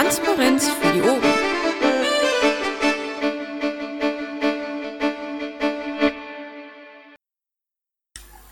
Transparenz 0.00 0.66
für 0.66 0.92
die 0.94 1.02
Ohren. 1.02 1.22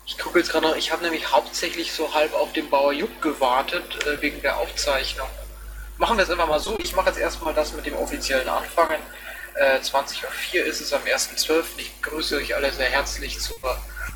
Ich 0.05 0.19
gucke 0.19 0.37
jetzt 0.37 0.51
gerade 0.51 0.67
noch, 0.67 0.75
ich 0.75 0.91
habe 0.91 1.01
nämlich 1.01 1.31
hauptsächlich 1.31 1.91
so 1.91 2.13
halb 2.13 2.35
auf 2.35 2.53
den 2.53 2.69
Bauer 2.69 2.93
Jupp 2.93 3.19
gewartet, 3.19 3.83
äh, 4.05 4.21
wegen 4.21 4.39
der 4.43 4.57
Aufzeichnung. 4.57 5.27
Machen 5.97 6.17
wir 6.17 6.23
es 6.23 6.29
einfach 6.29 6.47
mal 6.47 6.59
so, 6.59 6.77
ich 6.77 6.95
mache 6.95 7.07
jetzt 7.07 7.17
erstmal 7.17 7.55
das 7.55 7.73
mit 7.73 7.87
dem 7.87 7.95
offiziellen 7.95 8.47
Anfangen. 8.47 9.01
Äh, 9.55 9.79
20.04 9.79 10.61
Uhr 10.61 10.65
ist 10.67 10.81
es 10.81 10.93
am 10.93 11.01
1.12. 11.01 11.63
Ich 11.77 11.99
grüße 12.03 12.37
euch 12.37 12.55
alle 12.55 12.71
sehr 12.71 12.91
herzlich 12.91 13.39
zur 13.39 13.55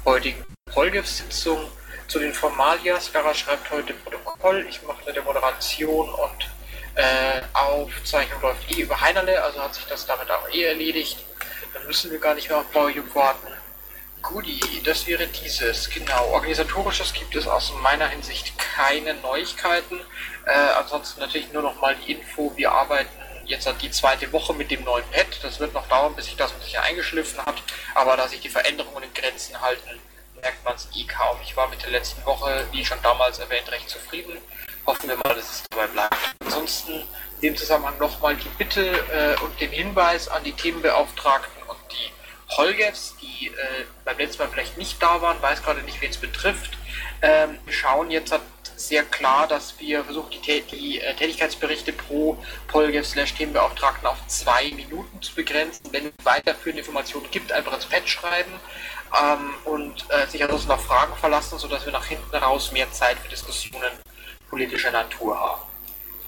heutigen 0.05 0.45
Polgef-Sitzung. 0.71 1.68
Zu 2.07 2.20
den 2.20 2.35
Formalia, 2.35 2.99
Skara 2.99 3.34
schreibt 3.34 3.71
heute 3.71 3.95
Protokoll, 3.95 4.68
ich 4.70 4.84
mache 4.84 5.09
eine 5.09 5.21
Moderation 5.21 6.09
und 6.09 6.52
äh, 6.95 7.41
Aufzeichnung 7.53 8.41
läuft 8.41 8.71
eh 8.71 8.81
über 8.81 8.99
Heinerle, 8.99 9.41
also 9.43 9.61
hat 9.61 9.75
sich 9.75 9.85
das 9.85 10.05
damit 10.05 10.29
auch 10.29 10.47
eh 10.49 10.63
erledigt. 10.63 11.17
Dann 11.73 11.85
müssen 11.88 12.11
wir 12.11 12.20
gar 12.20 12.35
nicht 12.35 12.49
mehr 12.49 12.59
auf 12.59 12.67
Baujup 12.67 13.15
warten. 13.15 13.47
Guti, 14.21 14.81
das 14.85 15.05
wäre 15.07 15.27
dieses. 15.27 15.89
Genau, 15.89 16.27
organisatorisches 16.27 17.13
gibt 17.13 17.35
es 17.35 17.48
aus 17.48 17.73
meiner 17.81 18.07
Hinsicht 18.07 18.53
keine 18.57 19.15
Neuigkeiten. 19.15 19.99
Äh, 20.45 20.51
ansonsten 20.51 21.20
natürlich 21.20 21.51
nur 21.51 21.63
noch 21.63 21.79
mal 21.81 21.95
die 21.95 22.13
Info, 22.13 22.53
wir 22.55 22.71
arbeiten 22.71 23.09
jetzt 23.45 23.70
die 23.81 23.91
zweite 23.91 24.31
Woche 24.31 24.53
mit 24.53 24.71
dem 24.71 24.84
neuen 24.84 25.03
Pad. 25.12 25.43
Das 25.43 25.59
wird 25.59 25.73
noch 25.73 25.87
dauern, 25.87 26.15
bis 26.15 26.25
sich 26.25 26.35
das 26.35 26.53
ein 26.53 26.81
eingeschliffen 26.84 27.45
hat, 27.45 27.62
aber 27.93 28.17
da 28.17 28.27
sich 28.27 28.39
die 28.39 28.49
Veränderungen 28.49 29.03
in 29.03 29.13
Grenzen 29.13 29.59
halten, 29.59 29.99
merkt 30.41 30.63
man 30.63 30.75
es 30.75 30.87
eh 30.95 31.05
kaum. 31.05 31.37
Ich 31.43 31.55
war 31.55 31.68
mit 31.70 31.84
der 31.84 31.91
letzten 31.91 32.25
Woche, 32.25 32.65
wie 32.71 32.85
schon 32.85 33.01
damals 33.01 33.40
erwähnt, 33.40 33.70
recht 33.71 33.90
zufrieden. 33.90 34.37
Hoffen 34.85 35.09
wir 35.09 35.15
mal, 35.17 35.35
dass 35.35 35.49
es 35.49 35.63
dabei 35.70 35.87
bleibt. 35.87 36.15
Ansonsten 36.43 36.91
in 36.91 37.41
dem 37.41 37.57
Zusammenhang 37.57 37.98
nochmal 37.99 38.35
die 38.35 38.49
Bitte 38.57 38.90
äh, 38.90 39.41
und 39.43 39.59
den 39.59 39.71
Hinweis 39.71 40.27
an 40.27 40.43
die 40.43 40.53
Themenbeauftragten 40.53 41.63
und 41.63 41.77
die 41.91 42.12
Holgevs, 42.55 43.15
die 43.21 43.48
äh, 43.48 43.85
beim 44.05 44.17
letzten 44.17 44.43
Mal 44.43 44.49
vielleicht 44.49 44.77
nicht 44.77 45.01
da 45.01 45.21
waren, 45.21 45.41
weiß 45.41 45.63
gerade 45.63 45.81
nicht, 45.81 46.01
wen 46.01 46.09
es 46.09 46.17
betrifft. 46.17 46.77
Ähm, 47.21 47.57
wir 47.65 47.73
schauen 47.73 48.12
jetzt 48.12 48.34
sehr 48.75 49.03
klar, 49.03 49.48
dass 49.48 49.79
wir 49.79 50.03
versuchen, 50.03 50.29
die, 50.31 50.62
die 50.62 50.99
äh, 50.99 51.15
Tätigkeitsberichte 51.15 51.93
pro 51.93 52.37
Polgev 52.68 53.07
slash 53.07 53.34
Themenbeauftragten 53.34 54.05
auf 54.07 54.18
zwei 54.27 54.71
Minuten 54.71 55.21
zu 55.21 55.34
begrenzen. 55.34 55.87
Wenn 55.91 56.07
es 56.07 56.25
weiterführende 56.25 56.81
Informationen 56.81 57.29
gibt, 57.31 57.51
einfach 57.51 57.73
ins 57.73 57.85
Pad 57.85 58.07
schreiben 58.07 58.51
ähm, 59.21 59.53
und 59.65 60.05
äh, 60.09 60.27
sich 60.27 60.43
ansonsten 60.43 60.71
auf 60.71 60.85
Fragen 60.85 61.15
verlassen, 61.15 61.57
sodass 61.59 61.85
wir 61.85 61.93
nach 61.93 62.05
hinten 62.05 62.35
raus 62.35 62.71
mehr 62.71 62.91
Zeit 62.91 63.18
für 63.20 63.29
Diskussionen 63.29 63.91
politischer 64.53 64.91
Natur 64.91 65.35
haben. 65.35 65.63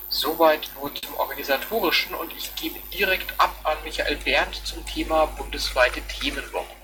Soweit 0.09 0.72
nur 0.81 0.92
zum 0.95 1.14
Organisatorischen 1.14 2.16
und 2.16 2.34
ich 2.36 2.56
gebe 2.56 2.80
direkt 2.92 3.40
ab 3.40 3.56
an 3.64 3.78
Michael 3.84 4.16
Berndt 4.16 4.56
zum 4.64 4.84
Thema 4.88 5.28
bundesweite 5.28 6.02
Themenwochen. 6.02 6.76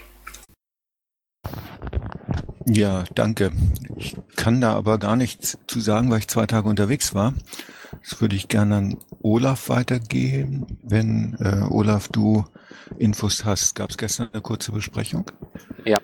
Ja, 2.67 3.05
danke. 3.15 3.51
Ich 3.97 4.15
kann 4.35 4.61
da 4.61 4.75
aber 4.75 4.99
gar 4.99 5.15
nichts 5.15 5.57
zu 5.65 5.79
sagen, 5.79 6.11
weil 6.11 6.19
ich 6.19 6.27
zwei 6.27 6.45
Tage 6.45 6.69
unterwegs 6.69 7.15
war. 7.15 7.33
Das 8.03 8.21
würde 8.21 8.35
ich 8.35 8.47
gerne 8.47 8.75
an 8.75 8.97
Olaf 9.23 9.69
weitergeben. 9.69 10.77
Wenn 10.83 11.37
äh, 11.39 11.65
Olaf, 11.71 12.07
du 12.07 12.45
Infos 12.99 13.45
hast, 13.45 13.73
gab 13.73 13.89
es 13.89 13.97
gestern 13.97 14.29
eine 14.31 14.43
kurze 14.43 14.73
Besprechung? 14.73 15.25
Ja, 15.85 15.97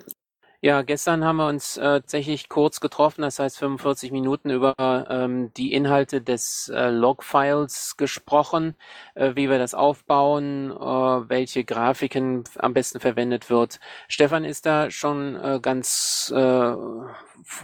ja, 0.60 0.82
gestern 0.82 1.24
haben 1.24 1.36
wir 1.36 1.46
uns 1.46 1.76
äh, 1.76 1.82
tatsächlich 1.82 2.48
kurz 2.48 2.80
getroffen, 2.80 3.22
das 3.22 3.38
heißt 3.38 3.58
45 3.58 4.10
Minuten 4.10 4.50
über 4.50 4.74
ähm, 5.08 5.52
die 5.54 5.72
Inhalte 5.72 6.20
des 6.20 6.68
äh, 6.74 6.90
Logfiles 6.90 7.96
gesprochen, 7.96 8.74
äh, 9.14 9.36
wie 9.36 9.48
wir 9.48 9.58
das 9.58 9.74
aufbauen, 9.74 10.72
äh, 10.72 10.74
welche 11.28 11.62
Grafiken 11.64 12.42
am 12.56 12.74
besten 12.74 12.98
verwendet 12.98 13.50
wird. 13.50 13.78
Stefan 14.08 14.44
ist 14.44 14.66
da 14.66 14.90
schon 14.90 15.36
äh, 15.36 15.60
ganz 15.62 16.32
äh, 16.34 16.74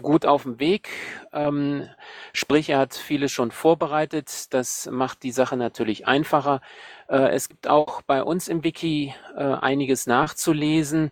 gut 0.01 0.25
auf 0.25 0.45
dem 0.45 0.61
Weg, 0.61 0.89
ähm, 1.33 1.89
sprich 2.33 2.71
er 2.71 2.79
hat 2.79 2.95
vieles 2.95 3.33
schon 3.33 3.51
vorbereitet, 3.51 4.55
das 4.55 4.89
macht 4.89 5.25
die 5.25 5.33
Sache 5.33 5.57
natürlich 5.57 6.07
einfacher. 6.07 6.61
Äh, 7.09 7.31
es 7.31 7.49
gibt 7.49 7.67
auch 7.67 8.03
bei 8.03 8.23
uns 8.23 8.47
im 8.47 8.63
Wiki 8.63 9.15
äh, 9.37 9.43
einiges 9.43 10.07
nachzulesen. 10.07 11.11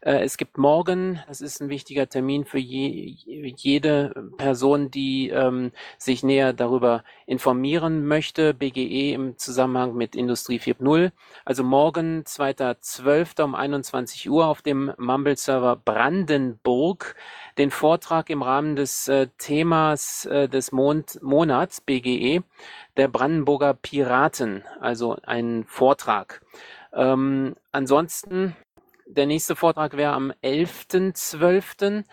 Äh, 0.00 0.22
es 0.24 0.36
gibt 0.36 0.58
morgen, 0.58 1.20
das 1.28 1.40
ist 1.40 1.60
ein 1.60 1.68
wichtiger 1.68 2.08
Termin 2.08 2.44
für 2.44 2.58
je, 2.58 3.16
jede 3.56 4.30
Person, 4.36 4.90
die 4.90 5.30
ähm, 5.30 5.72
sich 5.98 6.22
näher 6.22 6.52
darüber 6.52 7.04
informieren 7.26 8.06
möchte, 8.06 8.54
BGE 8.54 9.12
im 9.12 9.38
Zusammenhang 9.38 9.94
mit 9.94 10.14
Industrie 10.16 10.58
4.0. 10.58 11.12
Also 11.44 11.64
morgen, 11.64 12.22
2.12. 12.22 13.42
um 13.42 13.54
21 13.54 14.30
Uhr 14.30 14.46
auf 14.46 14.62
dem 14.62 14.92
Mumble-Server 14.98 15.76
Brandenburg 15.76 17.16
den 17.58 17.70
Vortrag 17.70 18.30
im 18.30 18.42
Rahmen 18.42 18.76
des 18.76 19.08
äh, 19.08 19.28
Themas 19.38 20.26
äh, 20.26 20.48
des 20.48 20.72
Mond 20.72 21.22
Monats 21.22 21.80
BGE 21.80 22.42
der 22.96 23.08
Brandenburger 23.08 23.74
Piraten, 23.74 24.64
also 24.80 25.16
ein 25.24 25.64
Vortrag. 25.66 26.42
Ähm, 26.92 27.56
ansonsten 27.72 28.56
der 29.06 29.26
nächste 29.26 29.56
Vortrag 29.56 29.96
wäre 29.96 30.12
am 30.12 30.32
11.12. 30.42 32.04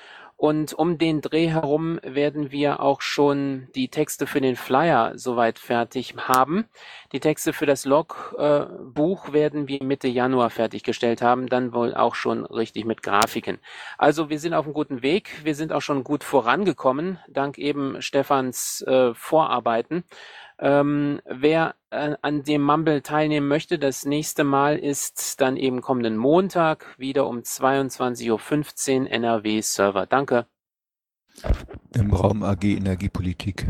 Und 0.41 0.73
um 0.73 0.97
den 0.97 1.21
Dreh 1.21 1.49
herum 1.49 1.99
werden 2.01 2.49
wir 2.49 2.79
auch 2.79 3.01
schon 3.01 3.67
die 3.75 3.89
Texte 3.89 4.25
für 4.25 4.41
den 4.41 4.55
Flyer 4.55 5.11
soweit 5.13 5.59
fertig 5.59 6.15
haben. 6.17 6.65
Die 7.11 7.19
Texte 7.19 7.53
für 7.53 7.67
das 7.67 7.85
Logbuch 7.85 9.27
äh, 9.27 9.33
werden 9.33 9.67
wir 9.67 9.83
Mitte 9.83 10.07
Januar 10.07 10.49
fertiggestellt 10.49 11.21
haben, 11.21 11.45
dann 11.45 11.73
wohl 11.73 11.93
auch 11.93 12.15
schon 12.15 12.43
richtig 12.43 12.85
mit 12.85 13.03
Grafiken. 13.03 13.59
Also 13.99 14.31
wir 14.31 14.39
sind 14.39 14.55
auf 14.55 14.65
einem 14.65 14.73
guten 14.73 15.03
Weg. 15.03 15.29
Wir 15.43 15.53
sind 15.53 15.71
auch 15.71 15.83
schon 15.83 16.03
gut 16.03 16.23
vorangekommen, 16.23 17.19
dank 17.27 17.59
eben 17.59 18.01
Stefans 18.01 18.81
äh, 18.87 19.13
Vorarbeiten. 19.13 20.05
Ähm, 20.63 21.21
wer 21.25 21.75
äh, 21.89 22.15
an 22.21 22.43
dem 22.43 22.61
Mumble 22.61 23.01
teilnehmen 23.01 23.47
möchte, 23.47 23.79
das 23.79 24.05
nächste 24.05 24.43
Mal 24.43 24.77
ist 24.77 25.41
dann 25.41 25.57
eben 25.57 25.81
kommenden 25.81 26.17
Montag 26.17 26.93
wieder 26.99 27.25
um 27.25 27.39
22.15 27.39 29.01
Uhr 29.01 29.11
NRW-Server. 29.11 30.05
Danke. 30.05 30.45
Im 31.95 32.13
Raum 32.13 32.43
AG 32.43 32.63
Energiepolitik. 32.63 33.69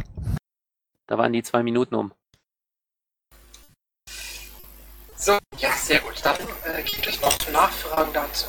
Da 1.07 1.17
waren 1.17 1.31
die 1.31 1.43
zwei 1.43 1.63
Minuten 1.63 1.95
um. 1.95 2.11
So, 5.15 5.37
ja, 5.59 5.71
sehr 5.71 6.01
gut. 6.01 6.15
Dann 6.23 6.35
äh, 6.65 6.83
gibt 6.83 7.07
es 7.07 7.21
noch 7.21 7.51
Nachfragen 7.53 8.11
dazu. 8.11 8.47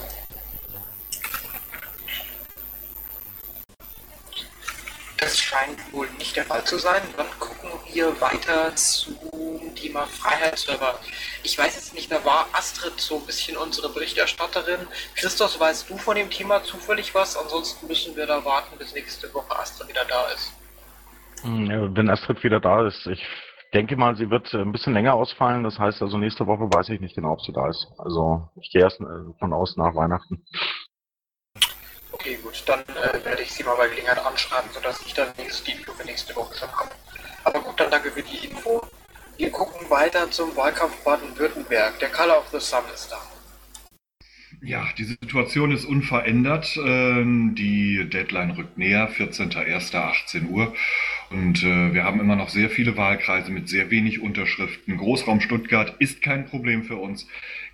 Das 5.23 5.39
scheint 5.39 5.93
wohl 5.93 6.09
nicht 6.19 6.35
der 6.35 6.45
Fall 6.45 6.65
zu 6.65 6.79
sein. 6.79 7.01
Dann 7.17 7.29
gucken 7.39 7.71
wir 7.93 8.21
weiter 8.21 8.75
zum 8.75 9.15
Thema 9.77 10.05
Freiheitsserver. 10.05 10.99
Ich 11.45 11.57
weiß 11.57 11.77
jetzt 11.77 11.95
nicht, 11.95 12.11
da 12.11 12.25
war 12.25 12.49
Astrid 12.53 13.01
so 13.01 13.19
ein 13.19 13.27
bisschen 13.27 13.57
unsere 13.57 13.89
Berichterstatterin. 13.89 14.81
Christos, 15.15 15.61
weißt 15.61 15.89
du 15.89 15.97
von 15.97 16.17
dem 16.17 16.29
Thema 16.29 16.65
zufällig 16.65 17.15
was? 17.15 17.37
Ansonsten 17.37 17.87
müssen 17.87 18.17
wir 18.17 18.27
da 18.27 18.45
warten, 18.45 18.77
bis 18.79 18.95
nächste 18.95 19.33
Woche 19.33 19.57
Astrid 19.57 19.91
wieder 19.91 20.05
da 20.07 20.27
ist. 20.35 20.53
Hm, 21.43 21.95
wenn 21.97 22.11
Astrid 22.11 22.43
wieder 22.43 22.59
da 22.59 22.89
ist, 22.89 23.07
ich 23.07 23.25
denke 23.73 23.97
mal, 23.97 24.17
sie 24.17 24.29
wird 24.29 24.53
ein 24.53 24.73
bisschen 24.73 24.93
länger 24.93 25.15
ausfallen. 25.15 25.63
Das 25.63 25.79
heißt 25.79 26.03
also, 26.03 26.19
nächste 26.19 26.49
Woche 26.49 26.65
weiß 26.65 26.89
ich 26.89 27.01
nicht 27.01 27.15
genau, 27.15 27.35
ob 27.35 27.43
sie 27.43 27.53
da 27.53 27.69
ist. 27.69 27.87
Also 27.97 28.49
ich 28.61 28.73
gehe 28.73 28.83
erst 28.83 29.01
äh, 29.01 29.05
von 29.39 29.53
aus 29.53 29.77
nach 29.77 29.95
Weihnachten. 29.95 30.45
Okay, 32.23 32.39
gut, 32.41 32.63
dann 32.67 32.83
äh, 32.83 33.25
werde 33.25 33.43
ich 33.43 33.51
Sie 33.51 33.65
mal 33.65 33.75
bei 33.75 33.89
Gelegenheit 33.89 34.25
anschreiben, 34.25 34.71
sodass 34.73 35.05
ich 35.05 35.13
dann 35.13 35.33
nächste, 35.37 35.73
die 35.73 35.79
für 35.79 36.05
nächste 36.05 36.37
Woche 36.37 36.57
schon 36.57 36.71
habe. 36.71 36.91
Aber 37.43 37.61
gut, 37.61 37.81
dann 37.81 37.91
danke 37.91 38.13
für 38.13 38.23
die 38.23 38.47
Info. 38.47 38.81
Wir 39.37 39.51
gucken 39.51 39.91
weiter 39.91 40.31
zum 40.31 40.55
Wahlkampf 40.55 41.03
Baden-Württemberg. 41.03 41.99
Der 41.99 42.11
Color 42.11 42.39
of 42.39 42.47
the 42.53 42.61
Sun 42.61 42.85
ist 42.95 43.11
da. 43.11 43.21
Ja, 44.61 44.87
die 44.97 45.03
Situation 45.03 45.73
ist 45.73 45.85
unverändert. 45.85 46.77
Ähm, 46.77 47.57
die 47.57 48.09
Deadline 48.09 48.53
rückt 48.53 48.79
näher, 48.79 49.11
14.01.18 49.11 50.47
Uhr. 50.49 50.73
Und 51.31 51.65
äh, 51.65 51.93
wir 51.93 52.05
haben 52.05 52.21
immer 52.21 52.37
noch 52.37 52.51
sehr 52.51 52.71
viele 52.71 52.97
Wahlkreise 52.97 53.51
mit 53.51 53.69
sehr 53.69 53.91
wenig 53.91 54.23
Unterschriften. 54.23 54.97
Großraum 54.97 55.41
Stuttgart 55.41 55.97
ist 55.99 56.23
kein 56.23 56.47
Problem 56.47 56.85
für 56.85 56.99
uns. 56.99 57.27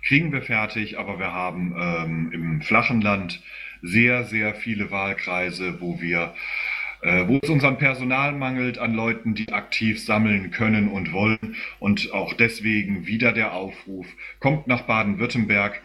Kriegen 0.03 0.31
wir 0.31 0.41
fertig, 0.41 0.97
aber 0.97 1.19
wir 1.19 1.33
haben 1.33 1.75
ähm, 1.79 2.31
im 2.33 2.61
flachen 2.63 3.01
Land 3.01 3.43
sehr, 3.81 4.23
sehr 4.23 4.53
viele 4.55 4.91
Wahlkreise, 4.91 5.81
wo 5.81 6.01
wir 6.01 6.33
äh, 7.01 7.27
wo 7.27 7.39
es 7.41 7.49
uns 7.49 7.63
an 7.63 7.77
Personal 7.77 8.33
mangelt, 8.33 8.77
an 8.77 8.93
Leuten, 8.93 9.33
die 9.33 9.53
aktiv 9.53 10.03
sammeln 10.03 10.51
können 10.51 10.89
und 10.89 11.13
wollen. 11.13 11.55
Und 11.79 12.11
auch 12.13 12.33
deswegen 12.33 13.07
wieder 13.07 13.31
der 13.31 13.53
Aufruf, 13.53 14.07
kommt 14.39 14.67
nach 14.67 14.81
Baden-Württemberg. 14.81 15.81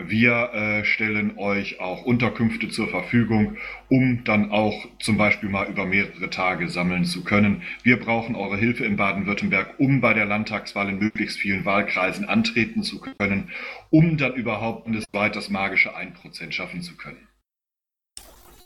Wir 0.00 0.52
äh, 0.52 0.84
stellen 0.84 1.38
euch 1.38 1.80
auch 1.80 2.04
Unterkünfte 2.04 2.68
zur 2.68 2.86
Verfügung, 2.86 3.56
um 3.88 4.22
dann 4.22 4.52
auch 4.52 4.86
zum 5.00 5.16
Beispiel 5.16 5.48
mal 5.48 5.66
über 5.66 5.86
mehrere 5.86 6.30
Tage 6.30 6.68
sammeln 6.68 7.04
zu 7.04 7.24
können. 7.24 7.62
Wir 7.82 7.98
brauchen 7.98 8.36
eure 8.36 8.56
Hilfe 8.56 8.84
in 8.84 8.96
Baden-Württemberg, 8.96 9.74
um 9.78 10.00
bei 10.00 10.14
der 10.14 10.26
Landtagswahl 10.26 10.88
in 10.88 11.00
möglichst 11.00 11.38
vielen 11.38 11.64
Wahlkreisen 11.64 12.26
antreten 12.26 12.84
zu 12.84 13.00
können, 13.00 13.50
um 13.90 14.18
dann 14.18 14.34
überhaupt 14.34 14.84
bundesweit 14.84 15.34
das 15.34 15.50
magische 15.50 15.96
1% 15.96 16.52
schaffen 16.52 16.82
zu 16.82 16.96
können. 16.96 17.27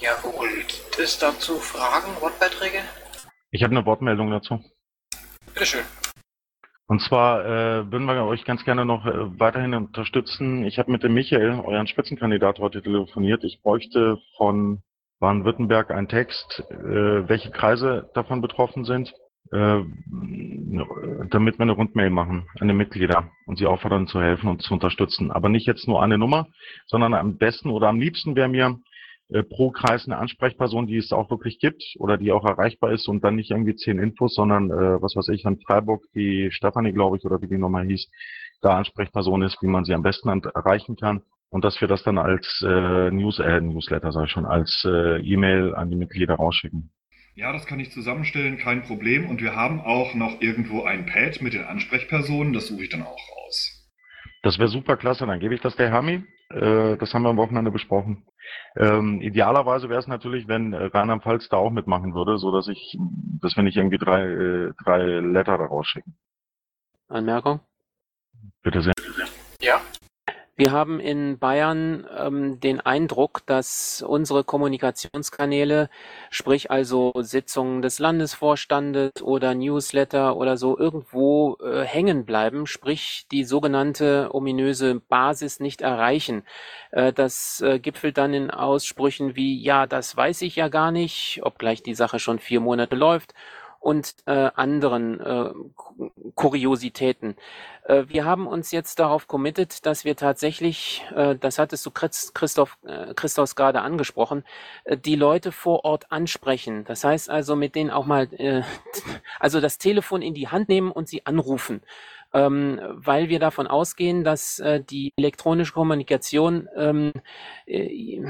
Jawohl. 0.03 0.49
Gibt 0.67 0.99
es 0.99 1.17
dazu 1.17 1.55
Fragen, 1.59 2.21
Wortbeiträge? 2.21 2.79
Ich 3.53 3.63
habe 3.63 3.71
eine 3.71 3.87
Wortmeldung 3.87 4.33
dazu. 4.33 4.59
Bitteschön. 5.47 5.85
Und 6.89 7.01
zwar 7.03 7.45
äh, 7.45 7.93
würden 7.93 8.07
wir 8.07 8.25
euch 8.25 8.45
ganz 8.45 8.65
gerne 8.65 8.85
noch 8.85 9.07
äh, 9.07 9.39
weiterhin 9.39 9.75
unterstützen. 9.75 10.65
Ich 10.65 10.81
habe 10.81 10.91
mit 10.91 11.05
dem 11.05 11.15
Michael, 11.15 11.61
euren 11.61 11.87
Spitzenkandidat, 11.87 12.59
heute 12.59 12.83
telefoniert. 12.83 13.45
Ich 13.45 13.63
bräuchte 13.63 14.19
von 14.37 14.83
Baden-Württemberg 15.21 15.93
einen 15.93 16.09
Text, 16.09 16.65
äh, 16.69 17.29
welche 17.29 17.53
Kreise 17.53 18.11
davon 18.15 18.41
betroffen 18.41 18.85
sind, 18.85 19.15
äh, 19.53 19.83
damit 21.31 21.59
wir 21.59 21.63
eine 21.63 21.73
Rundmail 21.73 22.11
machen 22.11 22.49
an 22.59 22.67
die 22.67 22.75
Mitglieder 22.75 23.31
und 23.47 23.57
sie 23.57 23.67
auffordern 23.67 24.09
zu 24.09 24.21
helfen 24.21 24.49
und 24.49 24.63
zu 24.63 24.75
unterstützen. 24.75 25.31
Aber 25.31 25.49
nicht 25.49 25.69
jetzt 25.69 25.87
nur 25.87 26.03
eine 26.03 26.19
Nummer, 26.19 26.49
sondern 26.87 27.15
am 27.15 27.39
besten 27.39 27.71
oder 27.71 27.89
am 27.89 28.01
liebsten 28.01 28.35
wäre 28.35 28.49
mir 28.49 28.79
äh, 29.32 29.43
pro 29.43 29.70
Kreis 29.70 30.06
eine 30.06 30.19
Ansprechperson, 30.19 30.87
die 30.87 30.96
es 30.96 31.12
auch 31.12 31.31
wirklich 31.31 31.58
gibt 31.58 31.82
oder 31.99 32.17
die 32.19 32.32
auch 32.32 32.44
erreichbar 32.44 32.93
ist 32.93 33.08
und 33.08 33.25
dann 33.25 33.37
nicht 33.37 33.50
irgendwie 33.50 33.76
zehn 33.76 33.99
Infos, 33.99 34.34
sondern 34.34 34.70
äh, 34.70 35.02
was 35.02 35.17
weiß 35.17 35.29
ich, 35.29 35.46
an 35.46 35.58
Freiburg, 35.61 36.05
die 36.14 36.50
Stefanie, 36.50 36.93
glaube 36.93 37.17
ich, 37.17 37.25
oder 37.25 37.40
wie 37.43 37.49
die 37.49 37.58
nochmal 37.58 37.87
hieß, 37.87 38.11
da 38.61 38.76
Ansprechperson 38.76 39.43
ist, 39.43 39.61
wie 39.62 39.67
man 39.67 39.84
sie 39.84 39.94
am 39.94 40.02
besten 40.02 40.29
erreichen 40.29 40.96
kann 40.96 41.23
und 41.52 41.64
dass 41.64 41.81
wir 41.81 41.88
das 41.88 42.02
dann 42.02 42.19
als 42.19 42.64
äh, 42.67 43.11
News, 43.11 43.38
äh, 43.38 43.61
Newsletter, 43.61 44.11
sag 44.11 44.25
ich 44.25 44.31
schon, 44.31 44.46
als 44.46 44.84
äh, 44.87 45.20
E-Mail 45.20 45.75
an 45.75 45.90
die 45.90 45.96
Mitglieder 45.96 46.34
rausschicken. 46.34 46.90
Ja, 47.34 47.52
das 47.52 47.67
kann 47.67 47.81
ich 47.81 47.90
zusammenstellen, 47.93 48.58
kein 48.58 48.82
Problem. 48.82 49.26
Und 49.26 49.40
wir 49.40 49.55
haben 49.55 49.81
auch 49.81 50.14
noch 50.14 50.40
irgendwo 50.40 50.84
ein 50.84 51.06
Pad 51.06 51.40
mit 51.40 51.55
den 51.55 51.64
Ansprechpersonen, 51.64 52.52
das 52.52 52.69
suche 52.69 52.84
ich 52.84 52.88
dann 52.88 53.02
auch 53.02 53.19
raus. 53.37 53.90
Das 54.43 54.58
wäre 54.58 54.69
super 54.69 54.96
klasse, 54.96 55.26
dann 55.26 55.40
gebe 55.40 55.55
ich 55.55 55.61
das 55.61 55.76
der 55.76 55.90
Hermi. 55.90 56.25
Äh, 56.50 56.96
das 56.96 57.12
haben 57.12 57.23
wir 57.23 57.31
am 57.31 57.37
Wochenende 57.37 57.70
besprochen. 57.70 58.25
Ähm, 58.77 59.21
idealerweise 59.21 59.89
wäre 59.89 60.00
es 60.00 60.06
natürlich, 60.06 60.49
wenn 60.49 60.73
äh, 60.73 60.85
Rheinland-Pfalz 60.87 61.49
da 61.49 61.59
auch 61.59 61.71
mitmachen 61.71 62.15
würde, 62.15 62.39
so 62.39 62.50
dass 62.53 62.69
ich, 62.69 62.99
dass 63.41 63.56
wir 63.56 63.62
nicht 63.62 63.77
irgendwie 63.77 63.99
drei, 63.99 64.23
äh, 64.23 64.73
drei 64.85 65.03
Letter 65.21 65.59
daraus 65.59 65.87
schicken. 65.87 66.17
Anmerkung? 67.09 67.61
Bitte 68.62 68.83
sehr. 68.83 68.94
Ja. 69.61 69.81
Wir 70.55 70.71
haben 70.71 71.01
in 71.01 71.39
Bayern 71.39 72.07
ähm, 72.15 72.61
den 72.61 72.81
Eindruck, 72.81 73.41
dass 73.47 74.05
unsere 74.07 74.45
Kommunikationskanäle, 74.45 75.89
sprich 76.29 76.71
also 76.71 77.13
Sitzungen 77.21 77.81
des 77.81 77.99
Landesvorstandes 77.99 79.23
oder 79.23 79.55
Newsletter 79.55 80.37
oder 80.37 80.59
so, 80.59 80.79
irgendwo 80.79 81.57
äh, 81.65 81.85
hängen 81.85 82.27
bleiben, 82.27 82.67
sprich 82.67 83.27
die 83.33 83.45
sogenannte 83.45 84.29
ominöse 84.35 85.01
Basis 85.01 85.59
nicht 85.59 85.81
erreichen. 85.81 86.45
Äh, 86.91 87.15
das 87.15 87.63
äh, 87.63 87.79
gipfelt 87.79 88.19
dann 88.19 88.35
in 88.35 88.51
Aussprüchen 88.51 89.35
wie, 89.35 89.59
ja, 89.63 89.87
das 89.87 90.15
weiß 90.15 90.43
ich 90.43 90.57
ja 90.57 90.69
gar 90.69 90.91
nicht, 90.91 91.41
obgleich 91.43 91.83
die 91.83 91.95
Sache 91.95 92.19
schon 92.19 92.39
vier 92.39 92.61
Monate 92.61 92.95
läuft 92.95 93.33
und 93.82 94.14
äh, 94.26 94.49
anderen 94.55 95.20
äh, 95.20 95.50
Kuriositäten. 96.37 97.34
Äh, 97.84 98.05
wir 98.06 98.25
haben 98.25 98.46
uns 98.46 98.70
jetzt 98.70 99.00
darauf 99.00 99.26
committed, 99.26 99.84
dass 99.84 100.05
wir 100.05 100.14
tatsächlich, 100.14 101.05
äh, 101.14 101.34
das 101.34 101.58
hattest 101.58 101.84
du 101.84 101.90
Christoph, 101.90 102.79
äh, 102.87 103.12
Christoph 103.14 103.56
gerade 103.56 103.82
angesprochen, 103.82 104.44
äh, 104.84 104.96
die 104.96 105.17
Leute 105.17 105.50
vor 105.50 105.84
Ort 105.84 106.12
ansprechen. 106.12 106.84
Das 106.84 107.02
heißt 107.02 107.29
also 107.29 107.56
mit 107.56 107.75
denen 107.75 107.90
auch 107.90 108.06
mal, 108.06 108.29
äh, 108.34 108.62
also 109.40 109.61
das 109.61 109.79
Telefon 109.79 110.23
in 110.23 110.34
die 110.34 110.49
Hand 110.49 110.69
nehmen 110.69 110.93
und 110.93 111.08
sie 111.08 111.26
anrufen. 111.26 111.82
Ähm, 112.34 112.81
weil 112.93 113.29
wir 113.29 113.40
davon 113.40 113.67
ausgehen, 113.67 114.25
dass 114.25 114.58
äh, 114.58 114.81
die 114.82 115.12
elektronische 115.17 115.75
Kommunikation 115.75 116.67
ähm, 116.76 117.12
äh, 117.67 118.20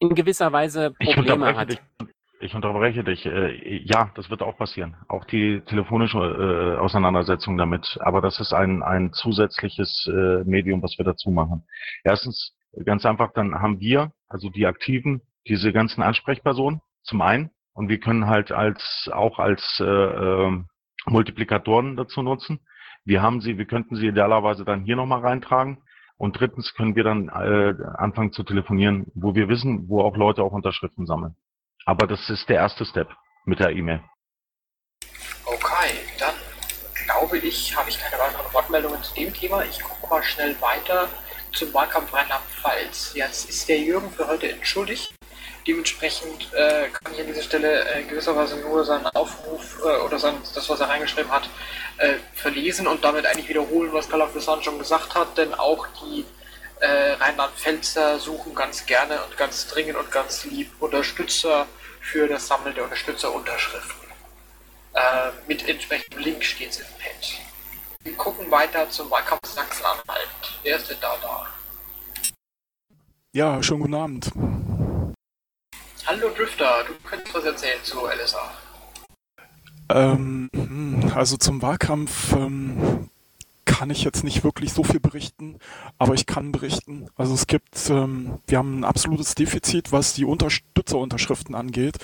in 0.00 0.14
gewisser 0.16 0.50
Weise 0.52 0.90
Probleme 0.98 1.54
hat. 1.54 1.80
Ich 2.42 2.54
unterbreche 2.54 3.04
dich. 3.04 3.26
Äh, 3.26 3.82
ja, 3.84 4.10
das 4.14 4.30
wird 4.30 4.40
auch 4.40 4.56
passieren. 4.56 4.96
Auch 5.08 5.26
die 5.26 5.60
telefonische 5.60 6.18
äh, 6.18 6.78
Auseinandersetzung 6.78 7.58
damit. 7.58 7.98
Aber 8.00 8.22
das 8.22 8.40
ist 8.40 8.54
ein, 8.54 8.82
ein 8.82 9.12
zusätzliches 9.12 10.08
äh, 10.10 10.42
Medium, 10.44 10.82
was 10.82 10.96
wir 10.96 11.04
dazu 11.04 11.30
machen. 11.30 11.64
Erstens, 12.02 12.56
ganz 12.86 13.04
einfach, 13.04 13.32
dann 13.34 13.60
haben 13.60 13.78
wir, 13.80 14.12
also 14.28 14.48
die 14.48 14.64
Aktiven, 14.64 15.20
diese 15.46 15.70
ganzen 15.72 16.02
Ansprechpersonen 16.02 16.80
zum 17.02 17.20
einen. 17.20 17.50
Und 17.74 17.90
wir 17.90 18.00
können 18.00 18.26
halt 18.26 18.52
als 18.52 19.10
auch 19.12 19.38
als 19.38 19.78
äh, 19.78 19.84
äh, 19.84 20.64
Multiplikatoren 21.06 21.96
dazu 21.96 22.22
nutzen. 22.22 22.60
Wir 23.04 23.20
haben 23.20 23.42
sie, 23.42 23.58
wir 23.58 23.66
könnten 23.66 23.96
sie 23.96 24.08
idealerweise 24.08 24.64
dann 24.64 24.84
hier 24.84 24.96
nochmal 24.96 25.20
reintragen. 25.20 25.82
Und 26.16 26.40
drittens 26.40 26.72
können 26.74 26.96
wir 26.96 27.04
dann 27.04 27.28
äh, 27.28 27.74
anfangen 27.98 28.32
zu 28.32 28.44
telefonieren, 28.44 29.06
wo 29.14 29.34
wir 29.34 29.48
wissen, 29.48 29.88
wo 29.88 30.00
auch 30.00 30.16
Leute 30.16 30.42
auch 30.42 30.52
Unterschriften 30.52 31.04
sammeln. 31.04 31.34
Aber 31.86 32.06
das 32.06 32.28
ist 32.30 32.48
der 32.48 32.56
erste 32.56 32.84
Step 32.84 33.08
mit 33.44 33.60
der 33.60 33.70
E-Mail. 33.70 34.02
Okay, 35.44 35.98
dann 36.18 36.34
glaube 37.04 37.38
ich, 37.38 37.76
habe 37.76 37.90
ich 37.90 37.98
keine 37.98 38.20
weiteren 38.20 38.52
Wortmeldungen 38.52 39.02
zu 39.02 39.14
dem 39.14 39.32
Thema. 39.32 39.64
Ich 39.64 39.80
gucke 39.80 40.06
mal 40.08 40.22
schnell 40.22 40.60
weiter 40.60 41.08
zum 41.52 41.72
Wahlkampf 41.74 42.12
Rheinland-Pfalz. 42.12 43.12
Jetzt 43.14 43.48
ist 43.48 43.68
der 43.68 43.78
Jürgen 43.78 44.10
für 44.10 44.26
heute 44.28 44.50
entschuldigt. 44.50 45.14
Dementsprechend 45.66 46.52
äh, 46.54 46.88
kann 46.88 47.12
ich 47.12 47.20
an 47.20 47.26
dieser 47.26 47.42
Stelle 47.42 47.84
äh, 47.90 48.02
gewisserweise 48.04 48.56
nur 48.60 48.84
seinen 48.84 49.06
Aufruf 49.06 49.80
äh, 49.84 50.00
oder 50.04 50.18
sein, 50.18 50.36
das, 50.54 50.68
was 50.68 50.80
er 50.80 50.88
reingeschrieben 50.88 51.30
hat, 51.30 51.50
äh, 51.98 52.14
verlesen 52.34 52.86
und 52.86 53.04
damit 53.04 53.26
eigentlich 53.26 53.48
wiederholen, 53.48 53.92
was 53.92 54.08
Karl 54.08 54.26
Fissan 54.28 54.62
schon 54.62 54.78
gesagt 54.78 55.14
hat, 55.14 55.36
denn 55.36 55.52
auch 55.54 55.86
die 56.00 56.24
äh, 56.80 57.12
Rheinland-Pfälzer 57.12 58.18
suchen 58.18 58.54
ganz 58.54 58.86
gerne 58.86 59.22
und 59.24 59.36
ganz 59.36 59.66
dringend 59.68 59.96
und 59.96 60.10
ganz 60.10 60.44
lieb 60.44 60.70
Unterstützer 60.80 61.66
für 62.00 62.26
das 62.26 62.46
Sammeln 62.46 62.74
der 62.74 62.84
Unterstützerunterschriften. 62.84 64.08
Äh, 64.94 65.30
mit 65.46 65.68
entsprechendem 65.68 66.18
Link 66.20 66.44
steht 66.44 66.70
es 66.70 66.80
im 66.80 66.86
Pad. 66.86 67.40
Wir 68.02 68.14
gucken 68.14 68.50
weiter 68.50 68.88
zum 68.90 69.10
Wahlkampf 69.10 69.46
Sachsen-Anhalt. 69.46 70.28
Wer 70.62 70.76
ist 70.76 70.90
denn 70.90 70.96
da 71.00 71.14
da? 71.22 71.46
Ja, 73.32 73.62
schönen 73.62 73.80
guten 73.82 73.94
Abend. 73.94 74.30
Hallo 76.06 76.30
Drifter, 76.30 76.84
du 76.84 76.94
könntest 77.08 77.34
was 77.34 77.44
erzählen 77.44 77.84
zu 77.84 78.06
LSA. 78.06 78.50
Ähm, 79.90 80.48
hm, 80.54 81.12
also 81.14 81.36
zum 81.36 81.62
Wahlkampf 81.62 82.32
ähm, 82.32 83.10
kann 83.80 83.88
ich 83.88 84.04
jetzt 84.04 84.24
nicht 84.24 84.44
wirklich 84.44 84.74
so 84.74 84.84
viel 84.84 85.00
berichten, 85.00 85.56
aber 85.96 86.12
ich 86.12 86.26
kann 86.26 86.52
berichten. 86.52 87.06
Also 87.16 87.32
es 87.32 87.46
gibt, 87.46 87.88
ähm, 87.88 88.34
wir 88.46 88.58
haben 88.58 88.80
ein 88.80 88.84
absolutes 88.84 89.34
Defizit, 89.34 89.90
was 89.90 90.12
die 90.12 90.26
Unterstützerunterschriften 90.26 91.54
angeht. 91.54 91.96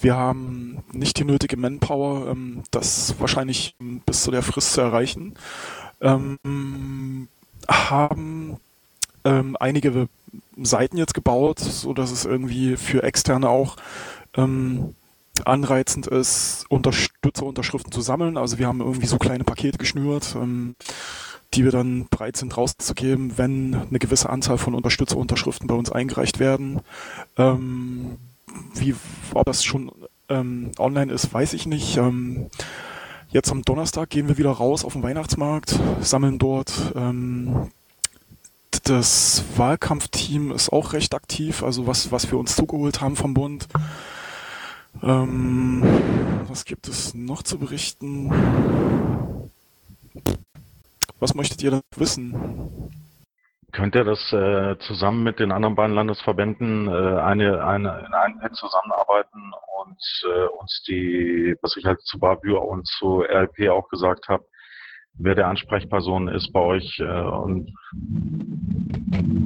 Wir 0.00 0.16
haben 0.16 0.78
nicht 0.90 1.20
die 1.20 1.24
nötige 1.24 1.56
Manpower, 1.56 2.32
ähm, 2.32 2.64
das 2.72 3.14
wahrscheinlich 3.20 3.76
bis 3.78 4.24
zu 4.24 4.32
der 4.32 4.42
Frist 4.42 4.72
zu 4.72 4.80
erreichen. 4.80 5.34
Ähm, 6.00 7.28
haben 7.68 8.56
ähm, 9.24 9.56
einige 9.60 10.08
Seiten 10.60 10.96
jetzt 10.96 11.14
gebaut, 11.14 11.60
so 11.60 11.94
dass 11.94 12.10
es 12.10 12.24
irgendwie 12.24 12.76
für 12.76 13.04
Externe 13.04 13.48
auch 13.48 13.76
ähm, 14.36 14.96
anreizend 15.46 16.06
ist, 16.06 16.64
Unterstützerunterschriften 16.68 17.92
zu 17.92 18.00
sammeln. 18.00 18.36
Also 18.36 18.58
wir 18.58 18.66
haben 18.66 18.80
irgendwie 18.80 19.06
so 19.06 19.18
kleine 19.18 19.44
Pakete 19.44 19.78
geschnürt, 19.78 20.34
ähm, 20.36 20.76
die 21.54 21.64
wir 21.64 21.72
dann 21.72 22.06
bereit 22.08 22.36
sind 22.36 22.56
rauszugeben, 22.56 23.36
wenn 23.38 23.74
eine 23.74 23.98
gewisse 23.98 24.30
Anzahl 24.30 24.58
von 24.58 24.74
Unterstützerunterschriften 24.74 25.66
bei 25.66 25.74
uns 25.74 25.90
eingereicht 25.90 26.38
werden. 26.38 26.80
Ähm, 27.36 28.18
wie, 28.74 28.94
ob 29.34 29.46
das 29.46 29.64
schon 29.64 29.90
ähm, 30.28 30.72
online 30.78 31.12
ist, 31.12 31.32
weiß 31.32 31.54
ich 31.54 31.66
nicht. 31.66 31.96
Ähm, 31.96 32.46
jetzt 33.30 33.50
am 33.50 33.62
Donnerstag 33.62 34.10
gehen 34.10 34.28
wir 34.28 34.38
wieder 34.38 34.50
raus 34.50 34.84
auf 34.84 34.92
den 34.92 35.02
Weihnachtsmarkt, 35.02 35.78
sammeln 36.00 36.38
dort 36.38 36.72
ähm, 36.94 37.70
das 38.84 39.44
Wahlkampfteam 39.56 40.52
ist 40.52 40.72
auch 40.72 40.92
recht 40.92 41.14
aktiv, 41.14 41.62
also 41.62 41.86
was, 41.86 42.12
was 42.12 42.30
wir 42.30 42.38
uns 42.38 42.56
zugeholt 42.56 43.00
haben 43.00 43.16
vom 43.16 43.34
Bund. 43.34 43.68
Ähm, 45.02 45.82
was 46.48 46.64
gibt 46.64 46.88
es 46.88 47.14
noch 47.14 47.42
zu 47.42 47.58
berichten? 47.58 48.30
Was 51.18 51.34
möchtet 51.34 51.62
ihr 51.62 51.70
da 51.70 51.80
wissen? 51.96 52.34
Könnt 53.72 53.94
ihr 53.94 54.04
das 54.04 54.32
äh, 54.32 54.76
zusammen 54.80 55.22
mit 55.22 55.38
den 55.38 55.52
anderen 55.52 55.76
beiden 55.76 55.94
Landesverbänden 55.94 56.88
äh, 56.88 57.20
eine, 57.20 57.64
eine, 57.64 58.04
in 58.06 58.14
einem 58.14 58.40
Pad 58.40 58.56
zusammenarbeiten 58.56 59.52
und 59.80 60.00
äh, 60.24 60.46
uns 60.60 60.82
die, 60.88 61.54
was 61.62 61.76
ich 61.76 61.84
halt 61.84 62.00
zu 62.02 62.18
Barbür 62.18 62.62
und 62.62 62.86
zu 62.86 63.20
RLP 63.20 63.70
auch 63.70 63.88
gesagt 63.88 64.28
habe, 64.28 64.44
wer 65.14 65.34
der 65.34 65.48
Ansprechperson 65.48 66.28
ist 66.28 66.52
bei 66.52 66.60
euch 66.60 66.98
äh, 66.98 67.04
und 67.04 67.72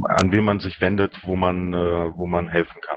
an 0.05 0.33
wen 0.33 0.45
man 0.45 0.61
sich 0.61 0.81
wendet, 0.81 1.13
wo 1.25 1.37
man, 1.37 1.75
äh, 1.75 2.17
wo 2.17 2.27
man 2.27 2.49
helfen 2.49 2.81
kann. 2.81 2.97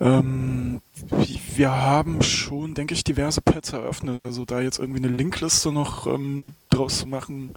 Ähm, 0.00 0.80
wir 1.10 1.70
haben 1.70 2.22
schon, 2.22 2.74
denke 2.74 2.94
ich, 2.94 3.04
diverse 3.04 3.40
Pads 3.40 3.72
eröffnet. 3.72 4.20
Also 4.24 4.44
da 4.44 4.60
jetzt 4.60 4.78
irgendwie 4.78 5.04
eine 5.04 5.14
Linkliste 5.14 5.72
noch 5.72 6.06
ähm, 6.06 6.44
draus 6.70 6.98
zu 6.98 7.06
machen, 7.06 7.54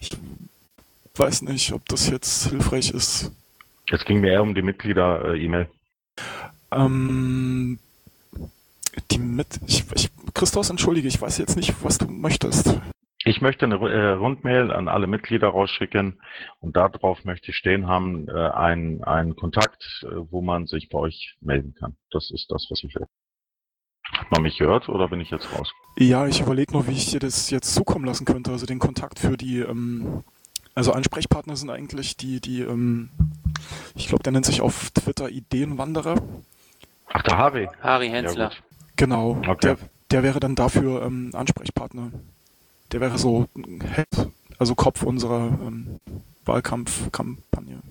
ich 0.00 0.10
weiß 1.16 1.42
nicht, 1.42 1.72
ob 1.72 1.86
das 1.88 2.08
jetzt 2.08 2.48
hilfreich 2.48 2.90
ist. 2.90 3.32
Es 3.90 4.04
ging 4.04 4.20
mir 4.20 4.32
eher 4.32 4.42
um 4.42 4.54
die 4.54 4.62
Mitglieder-E-Mail. 4.62 5.68
Ähm, 6.70 7.78
die 9.10 9.18
mit, 9.18 9.60
ich, 9.66 9.84
ich, 9.94 10.10
Christos, 10.34 10.70
entschuldige, 10.70 11.08
ich 11.08 11.20
weiß 11.20 11.38
jetzt 11.38 11.56
nicht, 11.56 11.74
was 11.82 11.98
du 11.98 12.06
möchtest. 12.06 12.78
Ich 13.28 13.42
möchte 13.42 13.66
eine 13.66 13.74
äh, 13.74 14.12
Rundmail 14.12 14.72
an 14.72 14.88
alle 14.88 15.06
Mitglieder 15.06 15.48
rausschicken 15.48 16.18
und 16.60 16.76
darauf 16.76 17.26
möchte 17.26 17.50
ich 17.50 17.58
stehen 17.58 17.86
haben, 17.86 18.26
äh, 18.26 18.32
ein, 18.32 19.04
ein 19.04 19.36
Kontakt, 19.36 19.84
äh, 20.02 20.14
wo 20.30 20.40
man 20.40 20.66
sich 20.66 20.88
bei 20.88 20.98
euch 20.98 21.36
melden 21.42 21.74
kann. 21.78 21.94
Das 22.10 22.30
ist 22.30 22.50
das, 22.50 22.66
was 22.70 22.82
ich 22.82 22.94
will. 22.94 23.06
Hat 24.12 24.30
man 24.30 24.40
mich 24.40 24.56
gehört 24.56 24.88
oder 24.88 25.08
bin 25.08 25.20
ich 25.20 25.30
jetzt 25.30 25.46
raus? 25.52 25.70
Ja, 25.98 26.26
ich 26.26 26.40
überlege 26.40 26.72
nur, 26.72 26.86
wie 26.86 26.92
ich 26.92 27.10
dir 27.10 27.20
das 27.20 27.50
jetzt 27.50 27.74
zukommen 27.74 28.06
lassen 28.06 28.24
könnte. 28.24 28.50
Also 28.50 28.64
den 28.64 28.78
Kontakt 28.78 29.18
für 29.18 29.36
die, 29.36 29.58
ähm, 29.58 30.24
also 30.74 30.92
Ansprechpartner 30.92 31.54
sind 31.56 31.68
eigentlich 31.68 32.16
die, 32.16 32.40
die, 32.40 32.62
ähm, 32.62 33.10
ich 33.94 34.08
glaube, 34.08 34.22
der 34.22 34.32
nennt 34.32 34.46
sich 34.46 34.62
auf 34.62 34.90
Twitter 34.92 35.28
Ideenwanderer. 35.28 36.14
Ach, 37.12 37.22
der 37.24 37.36
Harry. 37.36 37.68
Harry 37.82 38.08
Hensler. 38.08 38.52
Ja. 38.52 38.56
Genau, 38.96 39.42
Okay. 39.46 39.58
der, 39.62 39.78
der 40.12 40.22
wäre 40.22 40.40
dann 40.40 40.54
dafür 40.54 41.02
ähm, 41.02 41.32
Ansprechpartner. 41.34 42.10
Der 42.92 43.00
wäre 43.00 43.18
so 43.18 43.46
Head, 43.56 44.30
also 44.58 44.74
Kopf 44.74 45.02
unserer 45.02 45.48
ähm, 45.60 46.00
Wahlkampfkampagne. 46.44 47.82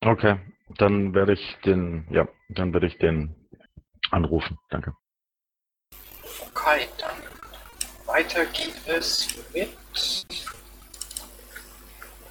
Okay, 0.00 0.38
dann 0.76 1.14
werde 1.14 1.32
ich 1.32 1.56
den, 1.64 2.06
ja, 2.10 2.28
dann 2.50 2.74
werde 2.74 2.86
ich 2.86 2.98
den 2.98 3.34
anrufen. 4.10 4.58
Danke. 4.68 4.94
Okay, 6.54 6.88
dann 6.98 7.16
weiter 8.06 8.44
geht 8.46 8.74
es 8.86 9.28
mit 9.54 9.70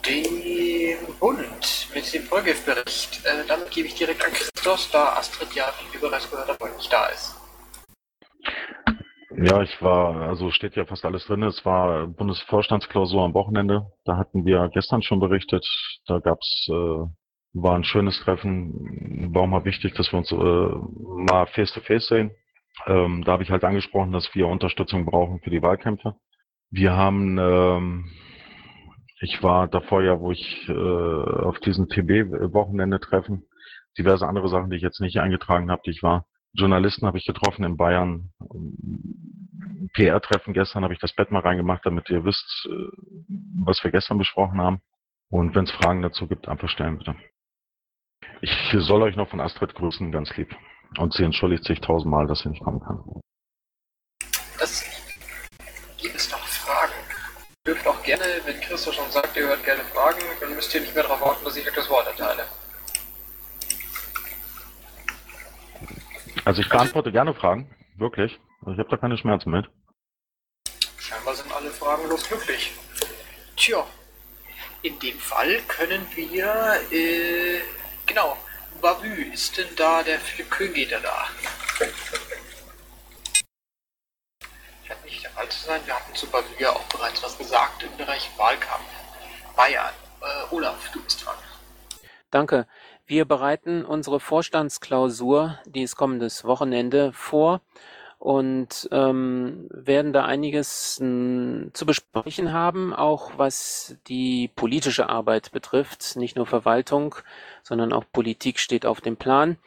dem 0.06 1.18
Bund, 1.20 1.88
mit 1.96 2.14
dem 2.14 2.24
Vollgiftbericht. 2.24 3.26
Äh, 3.26 3.46
damit 3.48 3.72
gebe 3.72 3.88
ich 3.88 3.96
direkt 3.96 4.24
an 4.24 4.32
Christos, 4.34 4.90
da 4.92 5.14
Astrid 5.14 5.54
ja, 5.54 5.74
wie 5.80 5.94
wir 5.94 6.02
bereits 6.02 6.30
gehört 6.30 6.48
haben, 6.48 6.58
heute 6.62 6.76
nicht 6.76 6.94
da 6.94 7.08
ist. 7.08 7.41
Ja, 9.44 9.64
ich 9.64 9.82
war, 9.82 10.16
also 10.22 10.52
steht 10.52 10.76
ja 10.76 10.86
fast 10.86 11.04
alles 11.04 11.26
drin. 11.26 11.42
Es 11.42 11.66
war 11.66 12.06
Bundesvorstandsklausur 12.06 13.24
am 13.24 13.34
Wochenende. 13.34 13.88
Da 14.06 14.16
hatten 14.16 14.46
wir 14.46 14.70
gestern 14.72 15.02
schon 15.02 15.20
berichtet. 15.20 15.66
Da 16.06 16.20
gab's, 16.20 16.68
äh, 16.70 17.06
war 17.54 17.76
ein 17.76 17.84
schönes 17.84 18.20
Treffen. 18.20 19.34
War 19.34 19.44
auch 19.44 19.48
mal 19.48 19.66
wichtig, 19.66 19.94
dass 19.96 20.12
wir 20.12 20.20
uns 20.20 20.32
äh, 20.32 20.36
mal 20.36 21.48
face 21.48 21.74
to 21.74 21.82
face 21.82 22.08
sehen. 22.08 22.32
Ähm, 22.86 23.24
da 23.24 23.34
habe 23.34 23.44
ich 23.44 23.50
halt 23.50 23.64
angesprochen, 23.64 24.12
dass 24.12 24.34
wir 24.36 24.48
Unterstützung 24.48 25.06
brauchen 25.06 25.40
für 25.40 25.50
die 25.50 25.64
Wahlkämpfe. 25.64 26.16
Wir 26.70 26.94
haben, 26.96 27.38
ähm, 27.40 28.12
ich 29.22 29.42
war 29.42 29.68
davor 29.68 30.04
ja, 30.04 30.20
wo 30.20 30.32
ich 30.32 30.70
äh, 30.70 30.74
auf 30.74 31.60
diesen 31.60 31.90
TB-Wochenende 31.90 33.00
treffen, 33.00 33.44
diverse 33.98 34.28
andere 34.28 34.50
Sachen, 34.50 34.70
die 34.70 34.78
ich 34.78 34.84
jetzt 34.84 35.02
nicht 35.02 35.20
eingetragen 35.20 35.72
habe, 35.72 35.82
die 35.86 35.92
ich 35.92 36.04
war. 36.04 36.28
Journalisten 36.54 37.06
habe 37.06 37.18
ich 37.18 37.26
getroffen 37.26 37.64
in 37.64 37.78
Bayern. 37.78 38.32
PR-Treffen 39.94 40.54
gestern 40.54 40.84
habe 40.84 40.94
ich 40.94 41.00
das 41.00 41.14
Bett 41.14 41.32
mal 41.32 41.42
reingemacht, 41.42 41.86
damit 41.86 42.10
ihr 42.10 42.24
wisst, 42.24 42.68
äh, 42.70 42.88
was 43.66 43.84
wir 43.84 43.92
gestern 43.92 44.18
besprochen 44.18 44.62
haben. 44.62 44.82
Und 45.30 45.56
wenn 45.56 45.64
es 45.64 45.72
Fragen 45.72 46.02
dazu 46.02 46.28
gibt, 46.28 46.48
einfach 46.48 46.70
stellen 46.70 46.98
bitte. 46.98 47.16
Ich 48.42 48.76
soll 48.80 49.02
euch 49.02 49.16
noch 49.16 49.30
von 49.30 49.40
Astrid 49.40 49.76
grüßen, 49.76 50.12
ganz 50.12 50.36
lieb. 50.36 50.56
Und 50.98 51.14
sie 51.14 51.24
entschuldigt 51.24 51.64
sich 51.64 51.80
tausendmal, 51.80 52.28
dass 52.28 52.42
sie 52.42 52.50
nicht 52.50 52.64
kommen 52.64 52.82
kann. 52.82 53.22
Das. 54.60 54.84
Gibt 55.98 56.16
es 56.16 56.32
noch 56.32 56.40
Fragen? 56.40 56.94
Ihr 57.66 57.74
dürft 57.74 57.88
auch 57.88 58.04
gerne, 58.04 58.24
wenn 58.46 58.60
Christos 58.60 58.94
schon 58.96 59.10
sagt, 59.10 59.36
ihr 59.38 59.48
hört 59.48 59.64
gerne 59.64 59.84
Fragen, 59.84 60.20
dann 60.42 60.54
müsst 60.56 60.74
ihr 60.76 60.82
nicht 60.82 60.94
mehr 60.94 61.04
darauf 61.04 61.22
warten, 61.22 61.46
dass 61.46 61.56
ich 61.56 61.66
euch 61.66 61.76
das 61.76 61.90
Wort 61.90 62.08
erteile. 62.08 62.44
Also 66.44 66.62
ich 66.62 66.70
beantworte 66.70 67.12
gerne 67.12 67.34
Fragen, 67.34 67.70
wirklich. 67.98 68.40
Also 68.62 68.74
ich 68.74 68.80
habe 68.80 68.90
da 68.90 68.98
keine 68.98 69.18
Schmerzen 69.18 69.52
mit. 69.52 69.70
Scheinbar 70.98 71.36
sind 71.36 71.52
alle 71.54 71.70
fragenlos 71.70 72.28
glücklich. 72.28 72.74
Tja, 73.56 73.86
in 74.82 74.98
dem 75.00 75.20
Fall 75.20 75.62
können 75.68 76.06
wir, 76.16 76.82
äh, 76.92 77.62
genau, 78.08 78.38
Bavü, 78.82 79.32
ist 79.32 79.58
denn 79.58 79.68
da 79.76 80.02
der 80.02 80.20
Philipp 80.20 80.50
Köhngeder 80.50 81.00
da? 81.00 81.28
Scheint 84.88 85.06
nicht 85.06 85.24
der 85.24 85.32
Fall 85.32 85.50
zu 85.50 85.66
sein. 85.66 85.82
Wir 85.86 85.96
hatten 85.96 86.16
zu 86.16 86.28
Bavü 86.28 86.54
ja 86.58 86.72
auch 86.72 86.84
bereits 86.86 87.22
was 87.22 87.38
gesagt 87.38 87.84
im 87.84 87.96
Bereich 87.98 88.32
Wahlkampf. 88.38 88.86
Bayern. 89.56 89.94
Äh, 90.22 90.56
Olaf, 90.56 90.90
du 90.92 91.04
bist 91.04 91.24
dran. 91.24 91.36
Danke. 92.32 92.68
Wir 93.12 93.26
bereiten 93.26 93.84
unsere 93.84 94.22
Vorstandsklausur, 94.22 95.60
die 95.66 95.82
ist 95.82 95.98
kommendes 95.98 96.46
Wochenende, 96.46 97.12
vor 97.12 97.60
und 98.20 98.88
ähm, 98.94 99.68
werden 99.70 100.14
da 100.14 100.24
einiges 100.24 100.98
m, 101.02 101.72
zu 101.74 101.86
besprechen 101.86 102.54
haben, 102.54 102.94
auch 102.94 103.34
was 103.36 103.98
die 104.08 104.50
politische 104.56 105.10
Arbeit 105.10 105.52
betrifft. 105.52 106.16
Nicht 106.16 106.38
nur 106.38 106.46
Verwaltung, 106.46 107.16
sondern 107.64 107.92
auch 107.92 108.06
Politik 108.14 108.60
steht 108.60 108.86
auf 108.86 109.02
dem 109.02 109.18
Plan. 109.18 109.58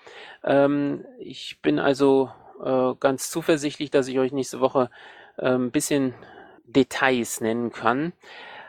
Ähm, 0.43 1.05
ich 1.19 1.59
bin 1.61 1.79
also 1.79 2.31
äh, 2.65 2.95
ganz 2.99 3.29
zuversichtlich, 3.29 3.91
dass 3.91 4.09
ich 4.09 4.19
euch 4.19 4.33
nächste 4.33 4.61
Woche 4.61 4.89
äh, 5.37 5.51
ein 5.51 5.71
bisschen 5.71 6.15
Details 6.65 7.43
nennen 7.43 7.73
kann. 7.73 8.15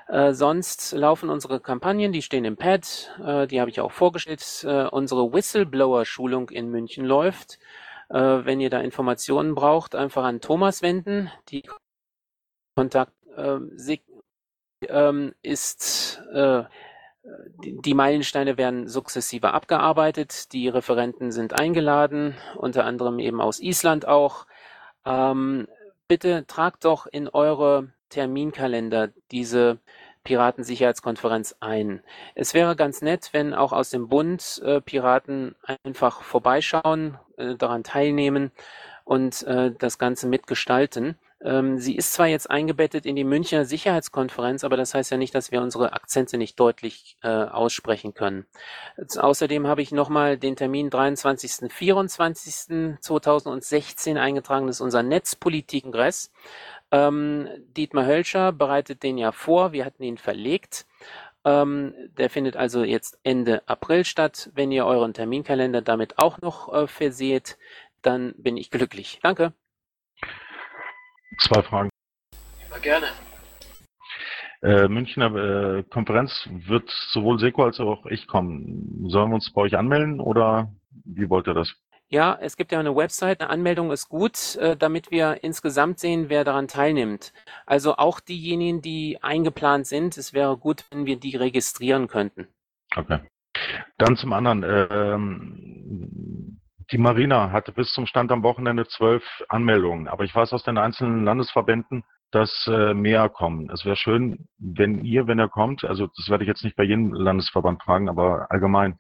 Äh, 0.08 0.34
sonst 0.34 0.92
laufen 0.92 1.30
unsere 1.30 1.60
Kampagnen, 1.60 2.12
die 2.12 2.22
stehen 2.22 2.46
im 2.46 2.58
Pad, 2.58 3.12
äh, 3.24 3.48
die 3.48 3.60
habe 3.60 3.72
ich 3.72 3.82
auch 3.82 3.92
vorgestellt. 3.92 4.64
Äh, 4.64 4.86
unsere 4.88 5.34
Whistleblower-Schulung 5.34 6.50
in 6.52 6.70
München 6.70 7.06
läuft. 7.06 7.60
Äh, 8.10 8.46
wenn 8.46 8.60
ihr 8.60 8.70
da 8.70 8.82
Informationen 8.82 9.56
braucht, 9.56 9.96
einfach 9.96 10.24
an 10.24 10.42
Thomas 10.42 10.82
wenden. 10.84 11.32
Die 11.50 11.64
Kontakt 12.76 13.14
äh, 13.36 13.58
sig- 13.78 14.04
ähm, 14.88 15.34
ist 15.42 16.22
äh, 16.34 16.64
die 17.58 17.96
Meilensteine 17.96 18.58
werden 18.60 18.88
sukzessive 18.88 19.52
abgearbeitet. 19.54 20.54
Die 20.54 20.70
Referenten 20.70 21.32
sind 21.32 21.60
eingeladen, 21.60 22.36
unter 22.56 22.86
anderem 22.86 23.18
eben 23.18 23.42
aus 23.42 23.60
Island 23.60 24.08
auch. 24.08 24.46
Ähm, 25.06 25.68
bitte 26.08 26.46
tragt 26.46 26.86
doch 26.86 27.08
in 27.08 27.28
eure 27.28 27.92
Terminkalender 28.10 29.10
diese 29.32 29.80
Piratensicherheitskonferenz 30.24 31.56
ein. 31.60 32.02
Es 32.34 32.54
wäre 32.54 32.76
ganz 32.76 33.02
nett, 33.02 33.30
wenn 33.32 33.54
auch 33.54 33.72
aus 33.72 33.92
dem 33.92 34.10
Bund 34.10 34.62
äh, 34.66 34.82
Piraten 34.82 35.56
einfach 35.84 36.22
vorbeischauen, 36.24 37.18
äh, 37.38 37.56
daran 37.56 37.84
teilnehmen 37.84 38.52
und 39.06 39.44
äh, 39.44 39.72
das 39.78 39.98
Ganze 39.98 40.28
mitgestalten. 40.28 41.18
Ähm, 41.46 41.78
sie 41.78 41.96
ist 41.96 42.14
zwar 42.14 42.26
jetzt 42.26 42.50
eingebettet 42.50 43.06
in 43.06 43.16
die 43.16 43.24
Münchner 43.24 43.66
Sicherheitskonferenz, 43.66 44.64
aber 44.64 44.78
das 44.78 44.96
heißt 44.96 45.12
ja 45.12 45.18
nicht, 45.18 45.36
dass 45.36 45.52
wir 45.52 45.62
unsere 45.62 45.94
Akzente 45.94 46.40
nicht 46.40 46.60
deutlich 46.60 47.18
äh, 47.22 47.28
aussprechen 47.28 48.16
können. 48.16 48.48
Jetzt, 48.98 49.18
außerdem 49.18 49.68
habe 49.68 49.84
ich 49.84 49.92
nochmal 49.92 50.40
den 50.40 50.56
Termin 50.56 50.90
23. 50.90 51.72
24. 51.72 53.00
2016 53.00 54.18
eingetragen, 54.18 54.66
das 54.66 54.78
ist 54.78 54.82
unser 54.82 55.04
Netzpolitikkongress. 55.04 56.32
Ähm, 56.92 57.48
Dietmar 57.76 58.06
Hölscher 58.06 58.52
bereitet 58.52 59.04
den 59.04 59.18
ja 59.18 59.32
vor, 59.32 59.72
wir 59.72 59.86
hatten 59.86 60.04
ihn 60.04 60.18
verlegt. 60.18 60.86
Ähm, 61.44 61.94
der 62.18 62.30
findet 62.30 62.58
also 62.58 62.84
jetzt 62.84 63.20
Ende 63.24 63.68
April 63.68 64.04
statt. 64.04 64.50
Wenn 64.56 64.72
ihr 64.72 64.86
euren 64.86 65.14
Terminkalender 65.14 65.82
damit 65.82 66.18
auch 66.18 66.42
noch 66.42 66.74
äh, 66.74 66.88
verseht, 66.88 67.58
dann 68.02 68.34
bin 68.38 68.58
ich 68.58 68.72
glücklich. 68.72 69.20
Danke. 69.22 69.54
Zwei 71.40 71.62
Fragen. 71.62 71.90
Immer 72.68 72.80
gerne. 72.80 73.08
Äh, 74.64 74.88
Münchner 74.88 75.36
äh, 75.36 75.84
Konferenz 75.84 76.50
wird 76.50 76.90
sowohl 77.12 77.38
Seko 77.38 77.66
als 77.66 77.80
auch 77.80 78.08
ich 78.08 78.26
kommen. 78.26 79.08
Sollen 79.10 79.30
wir 79.30 79.36
uns 79.36 79.52
bei 79.54 79.62
euch 79.62 79.78
anmelden 79.78 80.20
oder 80.20 80.74
wie 81.04 81.30
wollt 81.30 81.48
ihr 81.48 81.54
das? 81.54 81.72
Ja, 82.16 82.38
es 82.40 82.56
gibt 82.56 82.72
ja 82.72 82.80
eine 82.80 82.96
Website, 82.96 83.42
eine 83.42 83.50
Anmeldung 83.50 83.92
ist 83.92 84.08
gut, 84.08 84.56
äh, 84.56 84.78
damit 84.78 85.12
wir 85.12 85.44
insgesamt 85.44 86.00
sehen, 86.00 86.30
wer 86.30 86.46
daran 86.46 86.70
teilnimmt. 86.70 87.34
Also 87.66 87.98
auch 87.98 88.22
diejenigen, 88.22 88.82
die 88.82 89.22
eingeplant 89.22 89.86
sind, 89.86 90.16
es 90.16 90.34
wäre 90.34 90.56
gut, 90.56 90.86
wenn 90.92 91.06
wir 91.06 91.20
die 91.20 91.36
registrieren 91.36 92.08
könnten. 92.08 92.48
Okay. 92.96 93.20
Dann 93.98 94.16
zum 94.16 94.32
anderen. 94.32 94.64
Ähm, 94.66 96.62
die 96.90 96.98
Marina 96.98 97.52
hatte 97.52 97.74
bis 97.74 97.92
zum 97.92 98.06
Stand 98.06 98.32
am 98.32 98.44
Wochenende 98.44 98.88
zwölf 98.88 99.26
Anmeldungen, 99.50 100.08
aber 100.08 100.24
ich 100.24 100.34
weiß 100.34 100.54
aus 100.54 100.64
den 100.64 100.78
einzelnen 100.78 101.26
Landesverbänden, 101.26 102.06
dass 102.32 102.66
äh, 102.72 102.94
mehr 102.94 103.28
kommen. 103.28 103.70
Es 103.72 103.84
wäre 103.84 103.98
schön, 103.98 104.48
wenn 104.58 105.04
ihr, 105.04 105.28
wenn 105.28 105.40
er 105.40 105.50
kommt, 105.50 105.84
also 105.84 106.08
das 106.16 106.30
werde 106.30 106.46
ich 106.46 106.48
jetzt 106.48 106.64
nicht 106.64 106.78
bei 106.78 106.84
jedem 106.84 107.12
Landesverband 107.12 107.84
fragen, 107.84 108.08
aber 108.08 108.50
allgemein, 108.52 109.00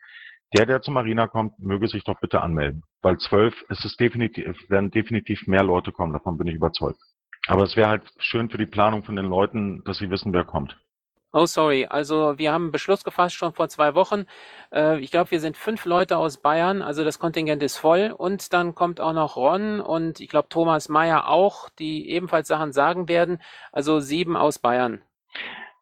der, 0.53 0.65
der 0.65 0.81
zur 0.81 0.93
Marina 0.93 1.27
kommt, 1.27 1.59
möge 1.59 1.87
sich 1.87 2.03
doch 2.03 2.19
bitte 2.19 2.41
anmelden. 2.41 2.83
Weil 3.01 3.17
zwölf, 3.17 3.65
es 3.69 3.83
ist 3.83 3.99
definitiv, 3.99 4.69
werden 4.69 4.91
definitiv 4.91 5.47
mehr 5.47 5.63
Leute 5.63 5.91
kommen, 5.91 6.13
davon 6.13 6.37
bin 6.37 6.47
ich 6.47 6.55
überzeugt. 6.55 6.99
Aber 7.47 7.63
es 7.63 7.75
wäre 7.75 7.89
halt 7.89 8.03
schön 8.17 8.49
für 8.49 8.57
die 8.57 8.65
Planung 8.65 9.03
von 9.03 9.15
den 9.15 9.25
Leuten, 9.25 9.83
dass 9.83 9.97
sie 9.97 10.09
wissen, 10.09 10.33
wer 10.33 10.45
kommt. 10.45 10.77
Oh, 11.31 11.45
sorry. 11.45 11.85
Also 11.85 12.37
wir 12.37 12.53
haben 12.53 12.63
einen 12.63 12.71
Beschluss 12.71 13.03
gefasst 13.03 13.35
schon 13.35 13.53
vor 13.53 13.67
zwei 13.67 13.93
Wochen. 13.93 14.23
Äh, 14.71 14.99
ich 14.99 15.11
glaube, 15.11 15.31
wir 15.31 15.41
sind 15.41 15.57
fünf 15.57 15.83
Leute 15.83 16.17
aus 16.17 16.37
Bayern, 16.37 16.81
also 16.81 17.03
das 17.03 17.19
Kontingent 17.19 17.61
ist 17.61 17.75
voll. 17.75 18.15
Und 18.17 18.53
dann 18.53 18.73
kommt 18.73 19.01
auch 19.01 19.11
noch 19.11 19.35
Ron 19.35 19.81
und 19.81 20.21
ich 20.21 20.29
glaube 20.29 20.47
Thomas 20.47 20.87
Mayer 20.87 21.27
auch, 21.27 21.67
die 21.77 22.09
ebenfalls 22.09 22.47
Sachen 22.47 22.71
sagen 22.71 23.09
werden. 23.09 23.41
Also 23.73 23.99
sieben 23.99 24.37
aus 24.37 24.59
Bayern. 24.59 25.01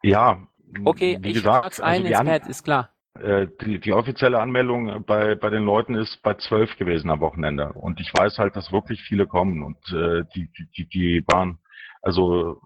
Ja. 0.01 0.41
Okay, 0.86 1.20
ich 1.22 1.34
gesagt, 1.36 1.63
trag's 1.63 1.79
ein 1.79 2.01
also 2.01 2.08
ins 2.08 2.29
Pad, 2.32 2.48
ist 2.50 2.63
klar. 2.63 2.89
Äh, 3.20 3.48
die, 3.62 3.79
die 3.79 3.93
offizielle 3.93 4.39
Anmeldung 4.39 5.03
bei, 5.05 5.36
bei 5.36 5.50
den 5.50 5.63
Leuten 5.63 5.93
ist 5.93 6.22
bei 6.24 6.34
zwölf 6.34 6.75
gewesen 6.77 7.12
am 7.12 7.20
Wochenende. 7.20 7.74
Und 7.74 8.00
ich 8.00 8.12
weiß 8.12 8.39
halt, 8.39 8.55
dass 8.55 8.72
wirklich 8.72 9.01
viele 9.03 9.27
kommen 9.27 9.63
und 9.63 9.77
äh, 9.91 10.24
die, 10.36 10.50
die, 10.75 10.88
die 10.88 11.24
waren, 11.27 11.60
also 12.01 12.60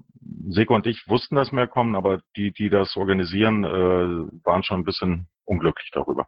Seko 0.50 0.76
und 0.76 0.88
ich 0.88 1.08
wussten, 1.08 1.36
dass 1.36 1.52
mehr 1.52 1.68
kommen, 1.68 1.96
aber 1.96 2.22
die, 2.36 2.52
die 2.52 2.70
das 2.70 2.96
organisieren, 2.96 3.64
äh, 3.66 4.46
waren 4.46 4.64
schon 4.64 4.82
ein 4.82 4.86
bisschen 4.86 5.28
unglücklich 5.44 5.90
darüber. 5.92 6.28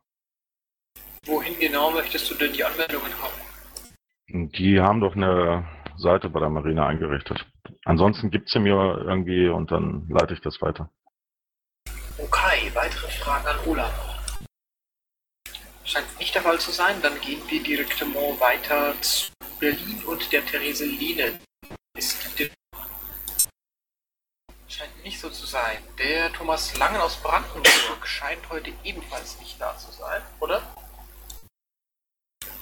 Wohin 1.26 1.58
genau 1.60 1.92
möchtest 1.92 2.30
du 2.30 2.36
denn 2.36 2.54
die 2.54 2.64
Anmeldungen 2.64 3.12
haben? 3.22 4.50
Die 4.52 4.80
haben 4.80 5.00
doch 5.00 5.16
eine 5.16 5.66
Seite 5.98 6.30
bei 6.30 6.40
der 6.40 6.50
Marine 6.50 6.86
eingerichtet. 6.86 7.46
Ansonsten 7.86 8.32
gibt 8.32 8.50
sie 8.50 8.60
mir 8.60 9.02
irgendwie 9.06 9.48
und 9.48 9.72
dann 9.72 10.08
leite 10.10 10.34
ich 10.34 10.42
das 10.42 10.62
weiter. 10.62 10.90
Okay, 12.18 12.70
weitere 12.74 13.08
Fragen 13.12 13.48
an 13.48 13.56
Olaf. 13.66 14.09
Scheint 15.90 16.20
nicht 16.20 16.36
der 16.36 16.44
Fall 16.44 16.60
zu 16.60 16.70
sein, 16.70 17.02
dann 17.02 17.20
gehen 17.20 17.42
wir 17.50 17.64
direkt 17.64 18.00
mal 18.06 18.40
weiter 18.40 18.94
zu 19.02 19.32
Berlin 19.60 20.04
und 20.06 20.32
der 20.32 20.46
Therese 20.46 20.86
Lehne. 20.86 21.40
Ist 21.98 22.16
Scheint 24.68 25.04
nicht 25.04 25.20
so 25.20 25.32
zu 25.32 25.48
sein. 25.48 25.84
Der 25.98 26.32
Thomas 26.32 26.78
Langen 26.78 27.02
aus 27.02 27.18
Brandenburg 27.18 28.06
scheint 28.06 28.48
heute 28.52 28.72
ebenfalls 28.84 29.40
nicht 29.40 29.60
da 29.60 29.76
zu 29.80 29.92
sein, 29.92 30.22
oder? 30.40 30.62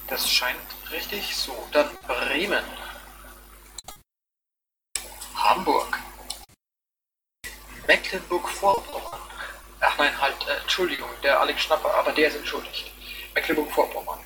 Das 0.08 0.32
scheint 0.32 0.58
richtig. 0.90 1.36
So, 1.36 1.68
dann 1.74 1.98
Bremen. 2.08 2.64
Hamburg. 5.36 6.00
Mecklenburg-Vorpommern. 7.88 9.20
Ach 9.82 9.98
nein, 9.98 10.22
halt, 10.22 10.48
äh, 10.48 10.62
Entschuldigung, 10.62 11.10
der 11.24 11.42
Alex 11.42 11.64
Schnapper, 11.64 11.94
aber 11.94 12.14
der 12.14 12.30
ist 12.30 12.38
entschuldigt. 12.38 12.97
Mecklenburg-Vorpommern. 13.38 14.20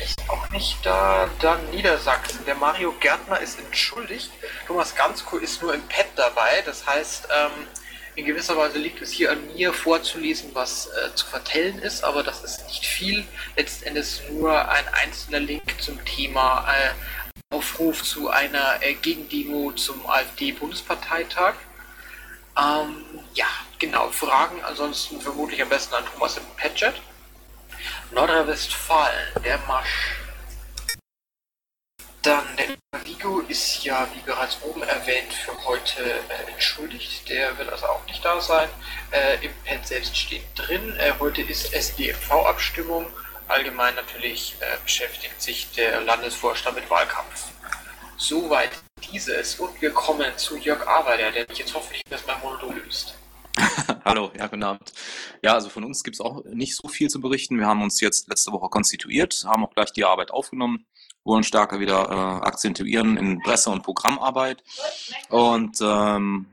Ist 0.00 0.20
auch 0.28 0.48
nicht 0.50 0.78
da. 0.86 1.28
Dann 1.40 1.68
Niedersachsen. 1.70 2.44
Der 2.46 2.54
Mario 2.54 2.92
Gärtner 3.00 3.40
ist 3.40 3.58
entschuldigt. 3.58 4.30
Thomas 4.68 4.94
Gansko 4.94 5.38
ist 5.38 5.62
nur 5.62 5.74
im 5.74 5.82
Pad 5.88 6.06
dabei. 6.14 6.62
Das 6.64 6.86
heißt, 6.86 7.26
ähm, 7.36 7.66
in 8.14 8.24
gewisser 8.24 8.56
Weise 8.56 8.78
liegt 8.78 9.02
es 9.02 9.10
hier 9.10 9.32
an 9.32 9.52
mir 9.52 9.72
vorzulesen, 9.72 10.50
was 10.54 10.86
äh, 10.86 11.14
zu 11.16 11.26
vertellen 11.26 11.80
ist, 11.80 12.04
aber 12.04 12.22
das 12.22 12.44
ist 12.44 12.64
nicht 12.66 12.86
viel. 12.86 13.26
Letztendlich 13.56 14.22
nur 14.30 14.68
ein 14.68 14.86
einzelner 14.94 15.40
Link 15.40 15.74
zum 15.80 16.02
Thema 16.04 16.68
äh, 16.72 17.54
Aufruf 17.54 18.04
zu 18.04 18.30
einer 18.30 18.80
äh, 18.80 18.94
Gegendemo 18.94 19.72
zum 19.72 20.06
AfD-Bundesparteitag. 20.08 21.54
Ähm, 22.56 23.04
ja, 23.34 23.48
genau. 23.80 24.08
Fragen 24.10 24.62
ansonsten 24.62 25.20
vermutlich 25.20 25.60
am 25.60 25.68
besten 25.68 25.94
an 25.94 26.04
Thomas 26.12 26.36
im 26.36 26.44
Padget. 26.56 26.94
Nordrhein-Westfalen, 28.12 29.42
der 29.44 29.58
Marsch. 29.66 30.16
Dann 32.22 32.44
der 32.56 32.76
Vigo 33.04 33.40
ist 33.40 33.82
ja, 33.82 34.06
wie 34.14 34.20
bereits 34.20 34.58
oben 34.62 34.82
erwähnt, 34.82 35.32
für 35.32 35.56
heute 35.64 36.02
äh, 36.02 36.50
entschuldigt. 36.52 37.28
Der 37.28 37.56
wird 37.56 37.70
also 37.70 37.86
auch 37.86 38.04
nicht 38.06 38.22
da 38.22 38.40
sein. 38.40 38.68
Äh, 39.10 39.46
Im 39.46 39.52
Pad 39.64 39.86
selbst 39.86 40.16
steht 40.16 40.44
drin, 40.54 40.94
äh, 40.98 41.12
heute 41.18 41.40
ist 41.40 41.72
SDMV-Abstimmung. 41.72 43.06
Allgemein 43.48 43.94
natürlich 43.94 44.54
äh, 44.60 44.76
beschäftigt 44.84 45.40
sich 45.40 45.70
der 45.72 46.02
Landesvorstand 46.02 46.76
mit 46.76 46.90
Wahlkampf. 46.90 47.46
Soweit 48.18 48.70
dieses 49.10 49.58
und 49.58 49.80
wir 49.80 49.92
kommen 49.92 50.36
zu 50.36 50.58
Jörg 50.58 50.86
Arbeiter, 50.86 51.32
der 51.32 51.46
mich 51.48 51.58
jetzt 51.58 51.74
hoffentlich 51.74 52.02
mein 52.26 52.38
Monolog 52.40 52.74
löst. 52.84 53.14
Hallo, 54.04 54.30
ja, 54.36 54.46
guten 54.46 54.62
Abend. 54.62 54.92
Ja, 55.42 55.54
also 55.54 55.68
von 55.68 55.84
uns 55.84 56.04
gibt 56.04 56.16
es 56.16 56.20
auch 56.20 56.44
nicht 56.44 56.76
so 56.76 56.88
viel 56.88 57.08
zu 57.08 57.20
berichten. 57.20 57.58
Wir 57.58 57.66
haben 57.66 57.82
uns 57.82 58.00
jetzt 58.00 58.28
letzte 58.28 58.52
Woche 58.52 58.68
konstituiert, 58.68 59.44
haben 59.46 59.64
auch 59.64 59.74
gleich 59.74 59.92
die 59.92 60.04
Arbeit 60.04 60.30
aufgenommen, 60.30 60.86
wollen 61.24 61.42
stärker 61.42 61.80
wieder 61.80 62.08
äh, 62.08 62.46
akzentuieren 62.46 63.16
in 63.16 63.40
Presse- 63.40 63.70
und 63.70 63.82
Programmarbeit. 63.82 64.62
Und 65.28 65.78
ähm, 65.80 66.46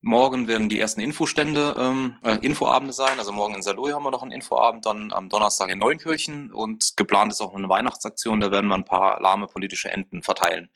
morgen 0.00 0.48
werden 0.48 0.68
die 0.68 0.80
ersten 0.80 1.00
Infostände, 1.00 1.74
ähm, 1.78 2.16
äh, 2.22 2.38
Infoabende 2.42 2.92
sein. 2.92 3.18
Also 3.18 3.32
morgen 3.32 3.54
in 3.54 3.62
Saloy 3.62 3.92
haben 3.92 4.04
wir 4.04 4.10
noch 4.10 4.22
einen 4.22 4.32
Infoabend, 4.32 4.86
dann 4.86 5.12
am 5.12 5.28
Donnerstag 5.28 5.70
in 5.70 5.78
Neunkirchen 5.78 6.52
und 6.52 6.96
geplant 6.96 7.32
ist 7.32 7.40
auch 7.40 7.54
eine 7.54 7.68
Weihnachtsaktion, 7.68 8.40
da 8.40 8.50
werden 8.50 8.68
wir 8.68 8.74
ein 8.74 8.84
paar 8.84 9.20
lahme 9.20 9.46
politische 9.46 9.90
Enten 9.90 10.22
verteilen. 10.22 10.68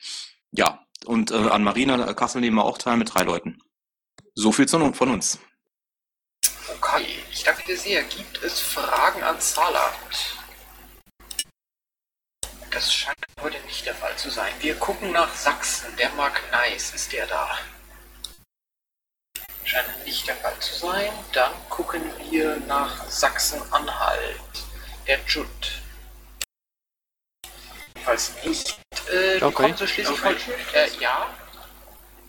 Ja, 0.51 0.79
und 1.05 1.31
äh, 1.31 1.35
an 1.35 1.63
Marina 1.63 2.13
Kassel 2.13 2.41
nehmen 2.41 2.55
wir 2.55 2.65
auch 2.65 2.77
teil 2.77 2.97
mit 2.97 3.13
drei 3.13 3.23
Leuten. 3.23 3.56
So 4.39 4.51
viel 4.51 4.67
von 4.67 5.09
uns. 5.09 5.39
Okay, 6.69 7.23
ich 7.31 7.43
danke 7.43 7.63
dir 7.63 7.75
sehr. 7.75 8.03
Gibt 8.03 8.43
es 8.43 8.59
Fragen 8.59 9.23
an 9.23 9.41
Saarland? 9.41 10.37
Das 12.69 12.93
scheint 12.93 13.17
heute 13.41 13.59
nicht 13.65 13.83
der 13.87 13.95
Fall 13.95 14.15
zu 14.15 14.29
sein. 14.29 14.53
Wir 14.59 14.75
gucken 14.75 15.11
nach 15.11 15.33
Sachsen. 15.33 15.87
Der 15.97 16.11
Mark 16.11 16.39
Nice, 16.51 16.93
ist 16.93 17.11
der 17.13 17.25
da? 17.25 17.57
Scheint 19.63 20.05
nicht 20.05 20.27
der 20.27 20.35
Fall 20.35 20.59
zu 20.59 20.75
sein. 20.75 21.11
Dann 21.33 21.53
gucken 21.69 22.03
wir 22.29 22.57
nach 22.67 23.09
Sachsen-Anhalt. 23.09 24.39
Der 25.07 25.19
Judd. 25.25 25.81
Falls 28.03 28.33
nicht. 28.45 28.77
Äh, 29.11 29.37
okay. 29.37 29.51
kommen 29.51 29.77
so 29.77 29.87
schließlich 29.87 30.19
okay. 30.23 30.37
Äh, 30.75 30.89
ja. 30.99 31.27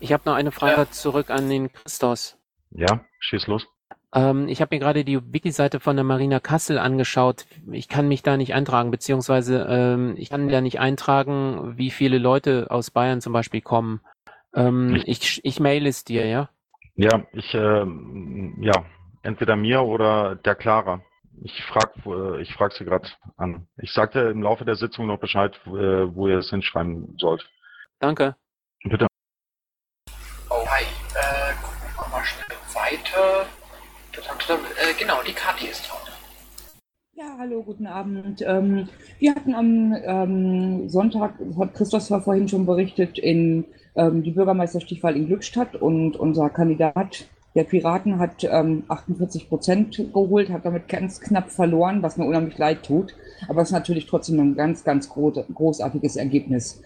Ich 0.01 0.13
habe 0.13 0.23
noch 0.27 0.35
eine 0.35 0.53
Frage 0.53 0.83
ja. 0.83 0.91
zurück 0.91 1.31
an 1.31 1.49
den 1.49 1.73
Christos. 1.73 2.39
Ja, 2.71 3.05
schieß 3.21 3.47
los. 3.47 3.67
Ähm, 4.15 4.49
ich 4.49 4.61
habe 4.61 4.75
mir 4.75 4.81
gerade 4.81 5.05
die 5.05 5.21
Wiki-Seite 5.33 5.81
von 5.81 5.97
der 5.97 6.05
Marina 6.05 6.41
Kassel 6.41 6.79
angeschaut. 6.79 7.47
Ich 7.73 7.89
kann 7.89 8.09
mich 8.09 8.23
da 8.23 8.37
nicht 8.37 8.55
eintragen, 8.55 8.91
beziehungsweise 8.91 9.67
ähm, 9.69 10.15
ich 10.17 10.31
kann 10.31 10.49
da 10.49 10.61
nicht 10.61 10.81
eintragen, 10.81 11.77
wie 11.77 11.91
viele 11.91 12.19
Leute 12.19 12.69
aus 12.71 12.91
Bayern 12.91 13.21
zum 13.21 13.33
Beispiel 13.33 13.61
kommen. 13.61 14.01
Ähm, 14.55 15.03
ich, 15.05 15.45
ich 15.45 15.61
mail 15.61 15.87
es 15.87 16.05
dir, 16.05 16.27
ja? 16.27 16.49
Ja, 16.95 17.25
ich, 17.33 17.55
äh, 17.55 17.87
ja, 18.61 18.85
entweder 19.23 19.57
mir 19.57 19.83
oder 19.83 20.37
der 20.37 20.55
Clara. 20.55 21.03
Ich 21.43 21.63
frage 21.65 22.41
ich 22.41 22.53
frag 22.55 22.73
sie 22.73 22.85
gerade 22.85 23.09
an. 23.37 23.69
Ich 23.77 23.93
sagte 23.93 24.21
im 24.21 24.43
Laufe 24.43 24.65
der 24.65 24.75
Sitzung 24.75 25.07
noch 25.07 25.21
Bescheid, 25.21 25.61
wo 25.65 26.27
ihr 26.27 26.39
es 26.39 26.51
hinschreiben 26.51 27.15
sollt. 27.17 27.49
Danke. 28.01 28.35
Bitte. 28.83 29.08
Äh, 34.49 34.95
genau, 34.99 35.17
die 35.27 35.33
Kathi 35.33 35.67
ist 35.67 35.89
dran. 35.89 35.99
Ja, 37.13 37.37
hallo, 37.39 37.63
guten 37.63 37.87
Abend. 37.87 38.43
Ähm, 38.47 38.89
wir 39.19 39.35
hatten 39.35 39.55
am 39.55 39.95
ähm, 40.03 40.89
Sonntag, 40.89 41.35
hat 41.59 41.75
Christoph 41.75 42.25
vorhin 42.25 42.49
schon 42.49 42.65
berichtet, 42.65 43.19
in 43.19 43.67
ähm, 43.95 44.23
die 44.23 44.31
Bürgermeisterstichwahl 44.31 45.17
in 45.17 45.27
Glückstadt 45.27 45.77
und 45.77 46.17
unser 46.17 46.49
Kandidat 46.49 47.29
der 47.55 47.65
Piraten 47.65 48.19
hat 48.19 48.45
48 48.45 49.43
ähm, 49.43 49.49
Prozent 49.49 49.97
geholt, 50.13 50.49
hat 50.51 50.65
damit 50.65 50.89
ganz 50.89 51.21
knapp 51.21 51.51
verloren, 51.51 52.03
was 52.03 52.17
mir 52.17 52.25
unheimlich 52.25 52.57
leid 52.57 52.85
tut. 52.85 53.17
Aber 53.49 53.63
es 53.63 53.69
ist 53.69 53.73
natürlich 53.73 54.07
trotzdem 54.07 54.39
ein 54.39 54.55
ganz, 54.55 54.85
ganz 54.85 55.09
großartiges 55.09 56.17
Ergebnis. 56.17 56.81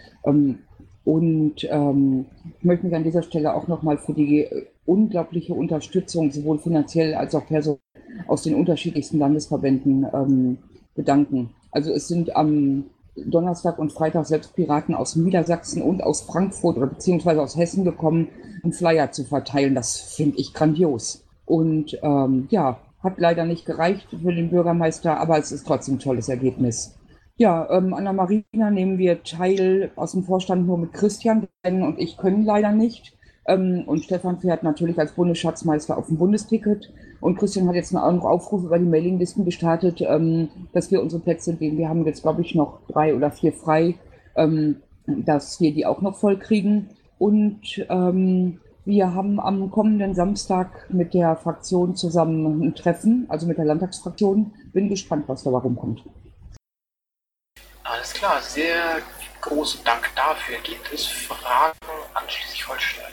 Und 1.04 1.66
ähm, 1.68 2.26
ich 2.58 2.64
möchte 2.64 2.86
mich 2.86 2.94
an 2.94 3.04
dieser 3.04 3.22
Stelle 3.22 3.54
auch 3.54 3.66
nochmal 3.66 3.98
für 3.98 4.12
die 4.12 4.46
unglaubliche 4.84 5.54
Unterstützung, 5.54 6.30
sowohl 6.30 6.58
finanziell 6.58 7.14
als 7.14 7.34
auch 7.34 7.46
personell, 7.46 7.80
aus 8.26 8.42
den 8.42 8.54
unterschiedlichsten 8.54 9.18
Landesverbänden 9.18 10.06
ähm, 10.12 10.58
bedanken. 10.94 11.50
Also 11.70 11.92
es 11.92 12.08
sind 12.08 12.36
am 12.36 12.84
Donnerstag 13.16 13.78
und 13.78 13.92
Freitag 13.92 14.26
selbst 14.26 14.54
Piraten 14.54 14.94
aus 14.94 15.16
Niedersachsen 15.16 15.82
und 15.82 16.02
aus 16.02 16.22
Frankfurt 16.22 16.76
oder 16.76 16.86
beziehungsweise 16.86 17.42
aus 17.42 17.56
Hessen 17.56 17.84
gekommen, 17.84 18.28
einen 18.62 18.72
Flyer 18.72 19.10
zu 19.12 19.24
verteilen. 19.24 19.74
Das 19.74 19.98
finde 19.98 20.38
ich 20.38 20.54
grandios. 20.54 21.24
Und 21.44 21.98
ähm, 22.02 22.46
ja, 22.50 22.78
hat 23.02 23.18
leider 23.18 23.44
nicht 23.44 23.66
gereicht 23.66 24.08
für 24.10 24.32
den 24.32 24.50
Bürgermeister, 24.50 25.18
aber 25.18 25.38
es 25.38 25.52
ist 25.52 25.66
trotzdem 25.66 25.96
ein 25.96 25.98
tolles 25.98 26.28
Ergebnis. 26.28 26.94
Ja, 27.42 27.68
ähm, 27.70 27.92
an 27.92 28.04
der 28.04 28.12
Marina 28.12 28.70
nehmen 28.70 28.98
wir 28.98 29.24
teil 29.24 29.90
aus 29.96 30.12
dem 30.12 30.22
Vorstand 30.22 30.64
nur 30.64 30.78
mit 30.78 30.92
Christian, 30.92 31.48
Ben 31.64 31.82
und 31.82 31.98
ich 31.98 32.16
können 32.16 32.44
leider 32.44 32.70
nicht. 32.70 33.16
Ähm, 33.48 33.82
und 33.84 34.04
Stefan 34.04 34.38
fährt 34.38 34.62
natürlich 34.62 34.96
als 34.96 35.10
Bundesschatzmeister 35.10 35.98
auf 35.98 36.06
dem 36.06 36.18
Bundesticket. 36.18 36.92
Und 37.20 37.36
Christian 37.36 37.66
hat 37.66 37.74
jetzt 37.74 37.96
einen 37.96 38.20
Aufruf 38.20 38.62
über 38.62 38.78
die 38.78 38.84
Mailinglisten 38.84 39.44
gestartet, 39.44 40.00
ähm, 40.02 40.50
dass 40.72 40.92
wir 40.92 41.02
unsere 41.02 41.20
Plätze, 41.20 41.54
den 41.54 41.78
wir 41.78 41.88
haben 41.88 42.06
jetzt, 42.06 42.22
glaube 42.22 42.42
ich, 42.42 42.54
noch 42.54 42.78
drei 42.86 43.12
oder 43.12 43.32
vier 43.32 43.52
frei, 43.52 43.96
ähm, 44.36 44.76
dass 45.08 45.60
wir 45.60 45.74
die 45.74 45.84
auch 45.84 46.00
noch 46.00 46.14
voll 46.14 46.38
kriegen. 46.38 46.90
Und 47.18 47.84
ähm, 47.90 48.60
wir 48.84 49.14
haben 49.16 49.40
am 49.40 49.68
kommenden 49.72 50.14
Samstag 50.14 50.88
mit 50.90 51.12
der 51.12 51.34
Fraktion 51.34 51.96
zusammen 51.96 52.62
ein 52.62 52.76
Treffen, 52.76 53.26
also 53.26 53.48
mit 53.48 53.58
der 53.58 53.64
Landtagsfraktion. 53.64 54.52
Bin 54.72 54.88
gespannt, 54.88 55.24
was 55.26 55.42
dabei 55.42 55.58
rumkommt. 55.58 56.04
Alles 57.92 58.14
klar, 58.14 58.40
sehr 58.40 59.02
großen 59.42 59.84
Dank 59.84 60.10
dafür. 60.16 60.56
Gibt 60.60 60.90
es 60.94 61.06
Fragen 61.06 61.76
an 62.14 62.24
Schleswig-Holstein? 62.26 63.12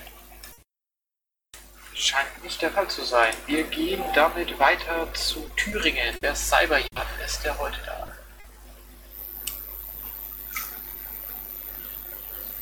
Scheint 1.93 2.43
nicht 2.45 2.61
der 2.61 2.71
Fall 2.71 2.87
zu 2.87 3.03
sein. 3.03 3.33
Wir 3.45 3.63
gehen 3.63 4.01
damit 4.15 4.57
weiter 4.57 5.13
zu 5.13 5.49
Thüringen. 5.57 6.17
Der 6.21 6.33
Cyberjan 6.33 6.87
ist 7.25 7.43
der 7.43 7.59
heute 7.59 7.77
da. 7.85 8.07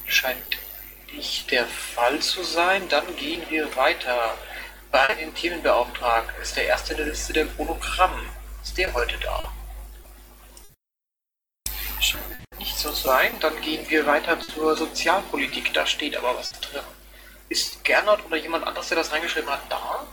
Scheint 0.08 0.58
nicht 1.14 1.52
der 1.52 1.68
Fall 1.68 2.18
zu 2.18 2.42
sein. 2.42 2.90
Dann 2.90 3.16
gehen 3.16 3.48
wir 3.48 3.76
weiter. 3.76 4.36
Bei 4.92 5.14
den 5.14 5.36
Themenbeauftragten 5.36 6.42
ist 6.42 6.56
der 6.56 6.66
erste 6.66 6.96
der 6.96 7.06
Liste 7.06 7.34
der 7.34 7.46
Chronogramm. 7.46 8.28
Ist 8.64 8.76
der 8.76 8.92
heute 8.96 9.20
da? 9.20 9.54
Scheint 12.00 12.24
nicht 12.78 12.84
so 12.84 12.92
sein. 12.92 13.32
Dann 13.40 13.60
gehen 13.62 13.90
wir 13.90 14.06
weiter 14.06 14.40
zur 14.40 14.76
Sozialpolitik. 14.76 15.74
Da 15.74 15.86
steht 15.86 16.16
aber 16.16 16.36
was 16.38 16.52
drin. 16.52 16.82
Ist 17.50 17.84
Gernot 17.84 18.24
oder 18.26 18.38
jemand 18.38 18.68
anderes, 18.68 18.90
der 18.90 18.98
das 18.98 19.12
reingeschrieben 19.12 19.50
hat, 19.50 19.62
da? 19.70 20.06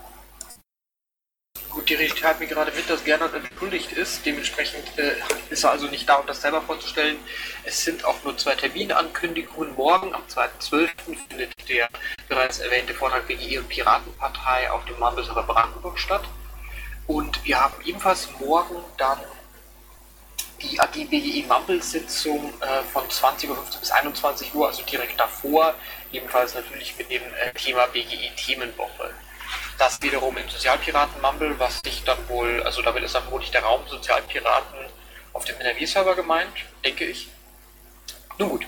Gut, 1.68 1.88
die 1.88 1.94
Regie 1.94 2.14
teilt 2.14 2.38
mir 2.38 2.46
gerade 2.46 2.72
mit, 2.72 2.88
dass 2.88 3.04
Gernot 3.04 3.34
entschuldigt 3.34 3.92
ist. 3.92 4.24
Dementsprechend 4.24 4.96
äh, 4.96 5.16
ist 5.50 5.64
er 5.64 5.72
also 5.72 5.88
nicht 5.88 6.08
da, 6.08 6.14
um 6.14 6.26
das 6.26 6.40
selber 6.40 6.62
vorzustellen. 6.62 7.18
Es 7.64 7.84
sind 7.84 8.04
auch 8.04 8.22
nur 8.24 8.36
zwei 8.38 8.54
Terminankündigungen. 8.54 9.74
Morgen 9.74 10.14
am 10.14 10.22
2.12. 10.22 10.88
findet 11.28 11.68
der 11.68 11.88
bereits 12.28 12.60
erwähnte 12.60 12.94
Vortrag 12.94 13.26
BGE 13.26 13.58
und 13.58 13.68
Piratenpartei 13.68 14.70
auf 14.70 14.84
dem 14.86 14.98
Mannbesser 14.98 15.34
Brandenburg 15.42 15.98
statt. 15.98 16.24
Und 17.06 17.44
wir 17.44 17.60
haben 17.60 17.74
ebenfalls 17.84 18.28
morgen 18.38 18.76
dann 18.96 19.18
die 20.62 20.80
AG 20.80 20.92
BGE 21.10 21.44
Mumble-Sitzung 21.46 22.52
äh, 22.60 22.82
von 22.92 23.04
20.15 23.08 23.48
Uhr 23.48 23.64
bis 23.80 23.90
21 23.90 24.54
Uhr, 24.54 24.66
also 24.68 24.82
direkt 24.82 25.18
davor, 25.18 25.74
ebenfalls 26.12 26.54
natürlich 26.54 26.96
mit 26.96 27.10
dem 27.10 27.22
äh, 27.22 27.52
Thema 27.54 27.86
BGE 27.86 28.30
Themenwoche. 28.36 29.12
Das 29.78 30.00
wiederum 30.02 30.36
im 30.36 30.48
Sozialpiraten 30.48 31.20
Mumble, 31.20 31.58
was 31.58 31.80
sich 31.84 32.04
dann 32.04 32.28
wohl, 32.28 32.62
also 32.62 32.82
damit 32.82 33.02
ist 33.02 33.14
dann 33.14 33.22
vermutlich 33.22 33.50
der 33.50 33.62
Raum 33.62 33.86
Sozialpiraten 33.88 34.78
auf 35.32 35.44
dem 35.44 35.60
NRW-Server 35.60 36.14
gemeint, 36.14 36.52
denke 36.84 37.04
ich. 37.04 37.28
Nun 38.38 38.50
gut, 38.50 38.66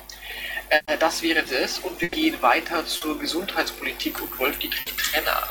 äh, 0.69 0.99
das 0.99 1.23
wäre 1.23 1.41
es 1.41 1.79
und 1.79 2.01
wir 2.01 2.09
gehen 2.09 2.41
weiter 2.43 2.85
zur 2.87 3.19
Gesundheitspolitik 3.19 4.21
und 4.21 4.39
Wolf-Dietrich 4.39 4.85
Trenner. 4.97 5.49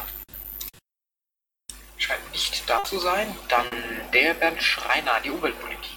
Scheint 1.97 2.31
nicht 2.31 2.69
da 2.69 2.83
zu 2.83 2.99
sein. 2.99 3.35
Dann 3.47 3.65
der 4.13 4.33
Bernd 4.33 4.61
Schreiner, 4.61 5.19
die 5.23 5.31
Umweltpolitik 5.31 5.94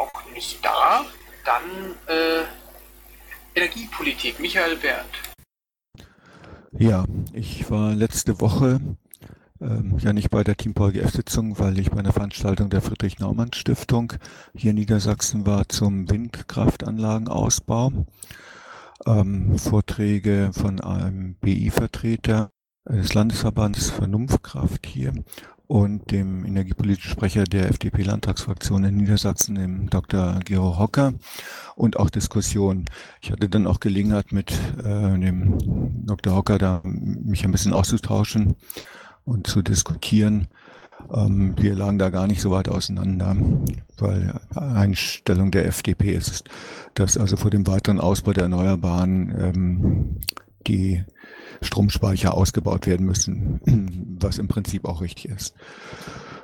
auch 0.00 0.12
nicht 0.34 0.64
da. 0.64 1.04
Dann 1.44 1.94
äh, 2.06 2.44
Energiepolitik, 3.54 4.40
Michael 4.40 4.76
Berndt. 4.76 5.10
Ja, 6.72 7.04
ich 7.32 7.70
war 7.70 7.92
letzte 7.92 8.40
Woche 8.40 8.80
ähm, 9.60 9.98
ja 9.98 10.12
nicht 10.12 10.30
bei 10.30 10.42
der 10.42 10.56
Team 10.56 10.72
PolGF-Sitzung, 10.74 11.58
weil 11.58 11.78
ich 11.78 11.90
bei 11.90 11.98
einer 11.98 12.12
Veranstaltung 12.12 12.70
der 12.70 12.80
Friedrich-Naumann-Stiftung 12.80 14.14
hier 14.54 14.70
in 14.70 14.76
Niedersachsen 14.76 15.46
war 15.46 15.68
zum 15.68 16.08
Windkraftanlagenausbau. 16.08 17.92
Ähm, 19.06 19.58
Vorträge 19.58 20.50
von 20.52 20.80
einem 20.80 21.34
BI-Vertreter 21.34 22.50
des 22.88 23.12
Landesverbands 23.14 23.90
Vernunftkraft 23.90 24.86
hier 24.86 25.12
und 25.70 26.10
dem 26.10 26.44
energiepolitischen 26.44 27.12
Sprecher 27.12 27.44
der 27.44 27.68
FDP-Landtagsfraktion 27.68 28.82
in 28.82 28.96
Niedersachsen, 28.96 29.54
dem 29.54 29.88
Dr. 29.88 30.40
Gero 30.44 30.80
Hocker 30.80 31.14
und 31.76 31.96
auch 31.96 32.10
Diskussionen. 32.10 32.86
Ich 33.22 33.30
hatte 33.30 33.48
dann 33.48 33.68
auch 33.68 33.78
Gelegenheit 33.78 34.32
mit 34.32 34.50
äh, 34.50 35.16
dem 35.16 35.58
Dr. 36.06 36.34
Hocker 36.34 36.58
da 36.58 36.80
mich 36.82 37.44
ein 37.44 37.52
bisschen 37.52 37.72
auszutauschen 37.72 38.56
und 39.24 39.46
zu 39.46 39.62
diskutieren. 39.62 40.48
Ähm, 41.14 41.54
wir 41.56 41.76
lagen 41.76 42.00
da 42.00 42.10
gar 42.10 42.26
nicht 42.26 42.40
so 42.40 42.50
weit 42.50 42.68
auseinander, 42.68 43.36
weil 43.96 44.40
Einstellung 44.56 45.52
der 45.52 45.66
FDP 45.66 46.14
ist, 46.14 46.50
dass 46.94 47.16
also 47.16 47.36
vor 47.36 47.52
dem 47.52 47.64
weiteren 47.68 48.00
Ausbau 48.00 48.32
der 48.32 48.42
Erneuerbaren 48.42 49.34
ähm, 49.38 50.16
die 50.66 51.04
Stromspeicher 51.60 52.34
ausgebaut 52.34 52.86
werden 52.86 53.06
müssen, 53.06 53.60
was 54.20 54.38
im 54.38 54.48
Prinzip 54.48 54.84
auch 54.84 55.00
richtig 55.00 55.28
ist. 55.28 55.54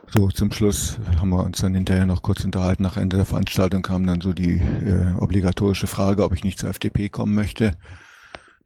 So, 0.09 0.29
zum 0.29 0.53
Schluss 0.53 0.99
haben 1.19 1.31
wir 1.31 1.43
uns 1.43 1.61
dann 1.61 1.75
hinterher 1.75 2.07
noch 2.07 2.23
kurz 2.23 2.45
unterhalten. 2.45 2.83
Nach 2.85 2.97
Ende 2.97 3.17
der 3.17 3.27
Veranstaltung 3.27 3.83
kam 3.83 4.07
dann 4.07 4.21
so 4.21 4.33
die 4.33 4.59
äh, 4.59 5.15
obligatorische 5.19 5.89
Frage, 5.89 6.23
ob 6.23 6.33
ich 6.33 6.45
nicht 6.45 6.61
zur 6.61 6.71
FDP 6.71 7.09
kommen 7.09 7.35
möchte. 7.35 7.77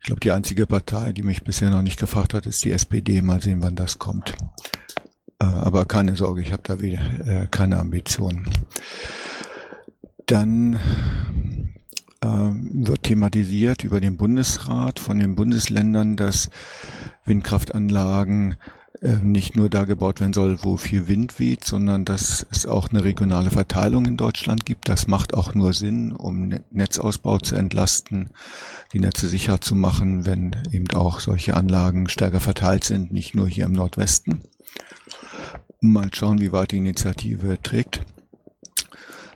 Ich 0.00 0.06
glaube, 0.06 0.20
die 0.20 0.32
einzige 0.32 0.66
Partei, 0.66 1.12
die 1.12 1.22
mich 1.22 1.42
bisher 1.42 1.70
noch 1.70 1.82
nicht 1.82 1.98
gefragt 1.98 2.34
hat, 2.34 2.46
ist 2.46 2.64
die 2.64 2.72
SPD. 2.72 3.22
Mal 3.22 3.42
sehen, 3.42 3.62
wann 3.62 3.74
das 3.74 3.98
kommt. 3.98 4.34
Äh, 5.40 5.44
aber 5.46 5.86
keine 5.86 6.14
Sorge, 6.14 6.42
ich 6.42 6.52
habe 6.52 6.62
da 6.62 6.80
wieder 6.80 7.00
äh, 7.26 7.46
keine 7.50 7.78
Ambitionen. 7.78 8.48
Dann 10.26 10.78
wird 12.22 13.04
thematisiert 13.04 13.82
über 13.82 14.00
den 14.00 14.16
Bundesrat 14.16 14.98
von 14.98 15.18
den 15.18 15.36
Bundesländern, 15.36 16.16
dass 16.16 16.50
Windkraftanlagen 17.24 18.56
äh, 19.00 19.16
nicht 19.16 19.56
nur 19.56 19.70
da 19.70 19.84
gebaut 19.84 20.20
werden 20.20 20.34
soll, 20.34 20.62
wo 20.62 20.76
viel 20.76 21.08
Wind 21.08 21.38
weht, 21.38 21.64
sondern 21.64 22.04
dass 22.04 22.46
es 22.50 22.66
auch 22.66 22.90
eine 22.90 23.02
regionale 23.02 23.50
Verteilung 23.50 24.04
in 24.04 24.18
Deutschland 24.18 24.66
gibt. 24.66 24.88
Das 24.90 25.06
macht 25.06 25.32
auch 25.32 25.54
nur 25.54 25.72
Sinn, 25.72 26.12
um 26.12 26.48
ne-, 26.48 26.64
Netzausbau 26.70 27.38
zu 27.38 27.56
entlasten, 27.56 28.30
die 28.92 29.00
Netze 29.00 29.28
sicher 29.28 29.60
zu 29.62 29.74
machen, 29.74 30.26
wenn 30.26 30.54
eben 30.70 30.90
auch 30.90 31.20
solche 31.20 31.56
Anlagen 31.56 32.08
stärker 32.08 32.40
verteilt 32.40 32.84
sind, 32.84 33.10
nicht 33.12 33.34
nur 33.34 33.48
hier 33.48 33.64
im 33.64 33.72
Nordwesten. 33.72 34.42
Mal 35.80 36.10
schauen, 36.12 36.40
wie 36.40 36.52
weit 36.52 36.72
die 36.72 36.78
Initiative 36.78 37.58
trägt. 37.62 38.02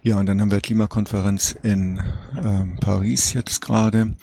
Ja, 0.06 0.18
und 0.18 0.26
dann 0.26 0.38
haben 0.42 0.50
wir 0.50 0.60
Klimakonferenz 0.60 1.56
in 1.62 1.98
ähm, 2.36 2.76
Paris 2.78 3.32
jetzt 3.32 3.62
gerade. 3.62 4.14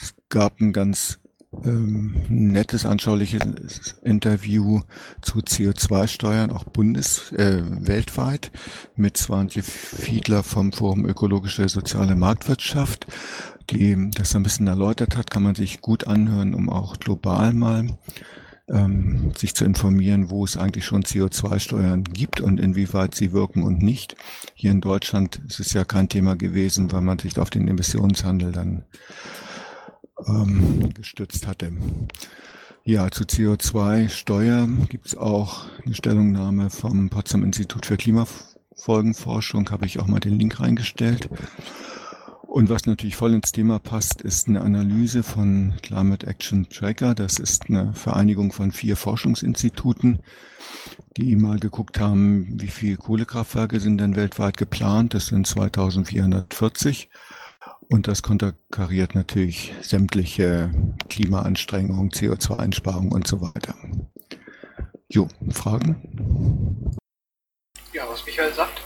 Es 0.00 0.14
gab 0.28 0.60
ein 0.60 0.72
ganz 0.72 1.18
ähm, 1.64 2.14
nettes, 2.28 2.86
anschauliches 2.86 3.96
Interview 4.04 4.82
zu 5.22 5.40
CO2-Steuern, 5.40 6.52
auch 6.52 6.62
bundes, 6.62 7.32
äh, 7.32 7.64
weltweit, 7.64 8.52
mit 8.94 9.16
Swantje 9.16 9.64
Fiedler 9.64 10.44
vom 10.44 10.72
Forum 10.72 11.04
Ökologische 11.04 11.68
Soziale 11.68 12.14
Marktwirtschaft, 12.14 13.08
die 13.70 14.10
das 14.14 14.36
ein 14.36 14.44
bisschen 14.44 14.68
erläutert 14.68 15.16
hat, 15.16 15.32
kann 15.32 15.42
man 15.42 15.56
sich 15.56 15.80
gut 15.80 16.06
anhören, 16.06 16.54
um 16.54 16.70
auch 16.70 16.98
global 16.98 17.52
mal 17.54 17.88
ähm, 18.68 19.32
sich 19.36 19.54
zu 19.54 19.64
informieren, 19.64 20.30
wo 20.30 20.44
es 20.44 20.56
eigentlich 20.56 20.84
schon 20.84 21.02
CO2-Steuern 21.02 22.04
gibt 22.04 22.40
und 22.40 22.58
inwieweit 22.58 23.14
sie 23.14 23.32
wirken 23.32 23.62
und 23.62 23.82
nicht. 23.82 24.16
Hier 24.54 24.70
in 24.70 24.80
Deutschland 24.80 25.40
ist 25.46 25.60
es 25.60 25.72
ja 25.72 25.84
kein 25.84 26.08
Thema 26.08 26.36
gewesen, 26.36 26.92
weil 26.92 27.02
man 27.02 27.18
sich 27.18 27.38
auf 27.38 27.50
den 27.50 27.68
Emissionshandel 27.68 28.52
dann 28.52 28.84
ähm, 30.26 30.94
gestützt 30.94 31.46
hatte. 31.46 31.72
Ja, 32.84 33.10
zu 33.10 33.24
CO2-Steuer 33.24 34.68
gibt 34.88 35.06
es 35.06 35.16
auch 35.16 35.66
eine 35.84 35.94
Stellungnahme 35.94 36.70
vom 36.70 37.08
Potsdam 37.08 37.42
Institut 37.42 37.86
für 37.86 37.96
Klimafolgenforschung, 37.96 39.70
habe 39.70 39.86
ich 39.86 39.98
auch 40.00 40.06
mal 40.06 40.20
den 40.20 40.38
Link 40.38 40.60
reingestellt. 40.60 41.28
Und 42.54 42.70
was 42.70 42.86
natürlich 42.86 43.16
voll 43.16 43.34
ins 43.34 43.50
Thema 43.50 43.80
passt, 43.80 44.22
ist 44.22 44.46
eine 44.46 44.60
Analyse 44.60 45.24
von 45.24 45.74
Climate 45.82 46.24
Action 46.24 46.68
Tracker. 46.68 47.12
Das 47.12 47.40
ist 47.40 47.68
eine 47.68 47.92
Vereinigung 47.94 48.52
von 48.52 48.70
vier 48.70 48.96
Forschungsinstituten, 48.96 50.20
die 51.16 51.34
mal 51.34 51.58
geguckt 51.58 51.98
haben, 51.98 52.46
wie 52.62 52.68
viele 52.68 52.96
Kohlekraftwerke 52.96 53.80
sind 53.80 53.98
denn 53.98 54.14
weltweit 54.14 54.56
geplant. 54.56 55.14
Das 55.14 55.26
sind 55.26 55.48
2440. 55.48 57.10
Und 57.90 58.06
das 58.06 58.22
konterkariert 58.22 59.16
natürlich 59.16 59.74
sämtliche 59.82 60.70
Klimaanstrengungen, 61.08 62.10
CO2-Einsparungen 62.10 63.10
und 63.10 63.26
so 63.26 63.40
weiter. 63.40 63.74
Jo, 65.08 65.26
Fragen? 65.50 66.94
Ja, 67.92 68.04
was 68.08 68.24
Michael 68.24 68.54
sagt. 68.54 68.80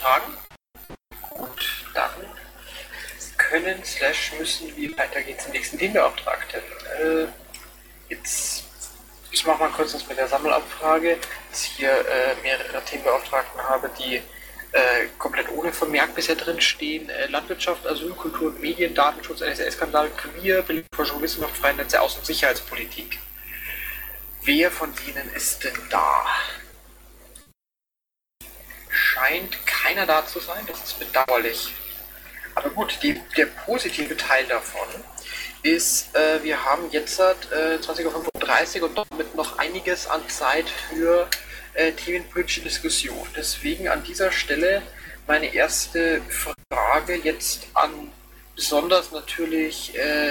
Fragen? 0.00 0.37
Dann 1.98 2.10
können 3.36 3.84
slash 3.84 4.32
müssen 4.38 4.76
wir 4.76 4.96
weitergehen 4.96 5.36
zum 5.36 5.50
nächsten 5.50 5.78
Themenbeauftragten. 5.78 6.60
Äh, 6.60 7.26
jetzt, 8.08 8.62
ich 9.32 9.44
mache 9.44 9.58
mal 9.58 9.70
kurz 9.70 9.92
das 9.92 10.06
mit 10.06 10.16
der 10.16 10.28
Sammelabfrage, 10.28 11.16
dass 11.50 11.64
ich 11.64 11.70
hier 11.70 11.90
äh, 11.90 12.36
mehrere 12.40 12.84
Themenbeauftragten 12.84 13.60
habe, 13.60 13.90
die 13.98 14.22
äh, 14.70 15.08
komplett 15.18 15.48
ohne 15.50 15.72
Vermerk 15.72 16.14
bisher 16.14 16.36
drin 16.36 16.60
stehen. 16.60 17.08
Äh, 17.10 17.26
Landwirtschaft, 17.26 17.84
Asylkultur 17.84 18.48
und 18.48 18.60
Medien, 18.60 18.94
Datenschutz, 18.94 19.40
NSA-Skandal, 19.40 20.10
Queer, 20.10 20.62
Bildungsforschung, 20.62 21.20
Wissenschaft, 21.20 21.56
freie 21.56 21.74
Netze, 21.74 22.00
Außen- 22.00 22.18
und 22.18 22.26
Sicherheitspolitik. 22.26 23.18
Wer 24.44 24.70
von 24.70 24.94
denen 25.04 25.32
ist 25.34 25.64
denn 25.64 25.76
da? 25.90 26.26
Scheint 28.88 29.66
keiner 29.66 30.06
da 30.06 30.24
zu 30.24 30.38
sein, 30.38 30.64
das 30.68 30.78
ist 30.84 31.00
bedauerlich. 31.00 31.72
Aber 32.58 32.70
gut, 32.70 32.98
die, 33.04 33.14
der 33.36 33.46
positive 33.46 34.16
Teil 34.16 34.44
davon 34.46 34.88
ist, 35.62 36.12
äh, 36.16 36.42
wir 36.42 36.64
haben 36.64 36.90
jetzt 36.90 37.20
äh, 37.20 37.34
20.35 37.80 38.80
Uhr 38.80 38.88
und 38.88 38.98
damit 38.98 39.36
noch 39.36 39.58
einiges 39.58 40.08
an 40.08 40.28
Zeit 40.28 40.68
für 40.68 41.28
äh, 41.74 41.92
themenpolitische 41.92 42.62
Diskussion. 42.62 43.28
Deswegen 43.36 43.86
an 43.86 44.02
dieser 44.02 44.32
Stelle 44.32 44.82
meine 45.28 45.54
erste 45.54 46.20
Frage 46.68 47.14
jetzt 47.14 47.68
an 47.74 48.10
besonders 48.56 49.12
natürlich, 49.12 49.96
äh, 49.96 50.30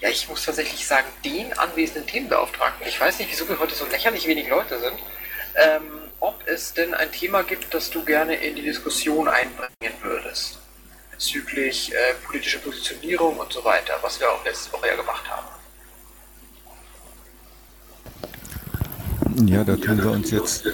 ja, 0.00 0.08
ich 0.08 0.30
muss 0.30 0.46
tatsächlich 0.46 0.86
sagen, 0.86 1.08
den 1.26 1.52
anwesenden 1.58 2.06
Themenbeauftragten. 2.06 2.88
Ich 2.88 2.98
weiß 2.98 3.18
nicht, 3.18 3.30
wieso 3.30 3.46
wir 3.50 3.58
heute 3.58 3.74
so 3.74 3.84
lächerlich 3.84 4.26
wenig 4.26 4.48
Leute 4.48 4.80
sind. 4.80 4.98
Ähm, 5.56 5.82
ob 6.20 6.40
es 6.46 6.72
denn 6.72 6.94
ein 6.94 7.12
Thema 7.12 7.42
gibt, 7.42 7.74
das 7.74 7.90
du 7.90 8.02
gerne 8.02 8.36
in 8.36 8.56
die 8.56 8.62
Diskussion 8.62 9.28
einbringen 9.28 9.92
würdest 10.00 10.59
bezüglich 11.20 11.92
äh, 11.92 12.14
politischer 12.24 12.60
Positionierung 12.60 13.36
und 13.36 13.52
so 13.52 13.62
weiter, 13.62 13.92
was 14.00 14.18
wir 14.18 14.30
auch 14.30 14.42
letzte 14.42 14.72
Woche 14.72 14.86
ja 14.86 14.96
gemacht 14.96 15.22
haben. 15.28 15.46
Ja, 19.46 19.62
da 19.62 19.76
tun 19.76 19.98
wir 19.98 20.12
uns 20.12 20.30
jetzt 20.30 20.64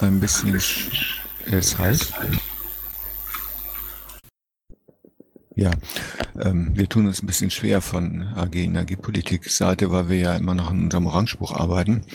ein 0.00 0.18
bisschen 0.18 0.54
es 0.54 1.78
heißt. 1.78 2.14
Ja, 5.56 5.72
ähm, 6.40 6.70
wir 6.74 6.88
tun 6.88 7.06
uns 7.06 7.22
ein 7.22 7.26
bisschen 7.26 7.50
schwer 7.50 7.82
von 7.82 8.22
AG 8.34 8.54
Energiepolitik 8.54 9.50
Seite, 9.50 9.90
weil 9.90 10.08
wir 10.08 10.16
ja 10.16 10.36
immer 10.36 10.54
noch 10.54 10.70
in 10.70 10.84
unserem 10.84 11.06
Orangebuch 11.06 11.52
arbeiten 11.52 12.06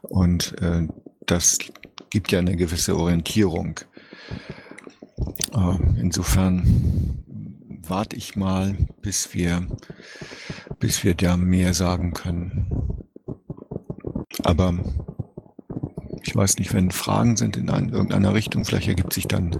und 0.00 0.58
äh, 0.62 0.88
das 1.26 1.58
gibt 2.08 2.32
ja 2.32 2.38
eine 2.38 2.56
gewisse 2.56 2.96
Orientierung. 2.96 3.80
Äh, 5.54 6.00
insofern 6.00 7.24
warte 7.86 8.16
ich 8.16 8.36
mal, 8.36 8.76
bis 9.02 9.34
wir, 9.34 9.66
bis 10.78 11.04
wir 11.04 11.14
da 11.14 11.36
mehr 11.36 11.74
sagen 11.74 12.12
können. 12.12 13.06
Aber 14.44 14.74
ich 16.22 16.34
weiß 16.36 16.58
nicht, 16.58 16.72
wenn 16.74 16.90
Fragen 16.90 17.36
sind 17.36 17.56
in 17.56 17.70
ein, 17.70 17.88
irgendeiner 17.90 18.34
Richtung, 18.34 18.64
vielleicht 18.64 18.88
ergibt 18.88 19.12
sich 19.12 19.26
dann 19.26 19.52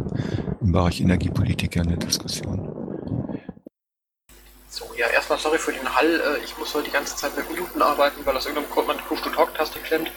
im 0.60 0.72
Bereich 0.72 1.00
Energiepolitik 1.00 1.76
ja 1.76 1.82
eine 1.82 1.98
Diskussion. 1.98 2.80
So, 4.68 4.84
ja, 4.96 5.08
erstmal 5.08 5.38
sorry 5.38 5.58
für 5.58 5.72
den 5.72 5.94
Hall. 5.96 6.20
Äh, 6.20 6.44
ich 6.44 6.56
muss 6.56 6.72
heute 6.74 6.84
die 6.84 6.92
ganze 6.92 7.16
Zeit 7.16 7.36
mit 7.36 7.50
Minuten 7.50 7.82
arbeiten, 7.82 8.24
weil 8.24 8.36
aus 8.36 8.46
irgendeinem 8.46 8.70
Grund 8.70 8.86
meine 8.86 9.02
Push-to-Talk-Taste 9.02 9.80
klemmt. 9.80 10.12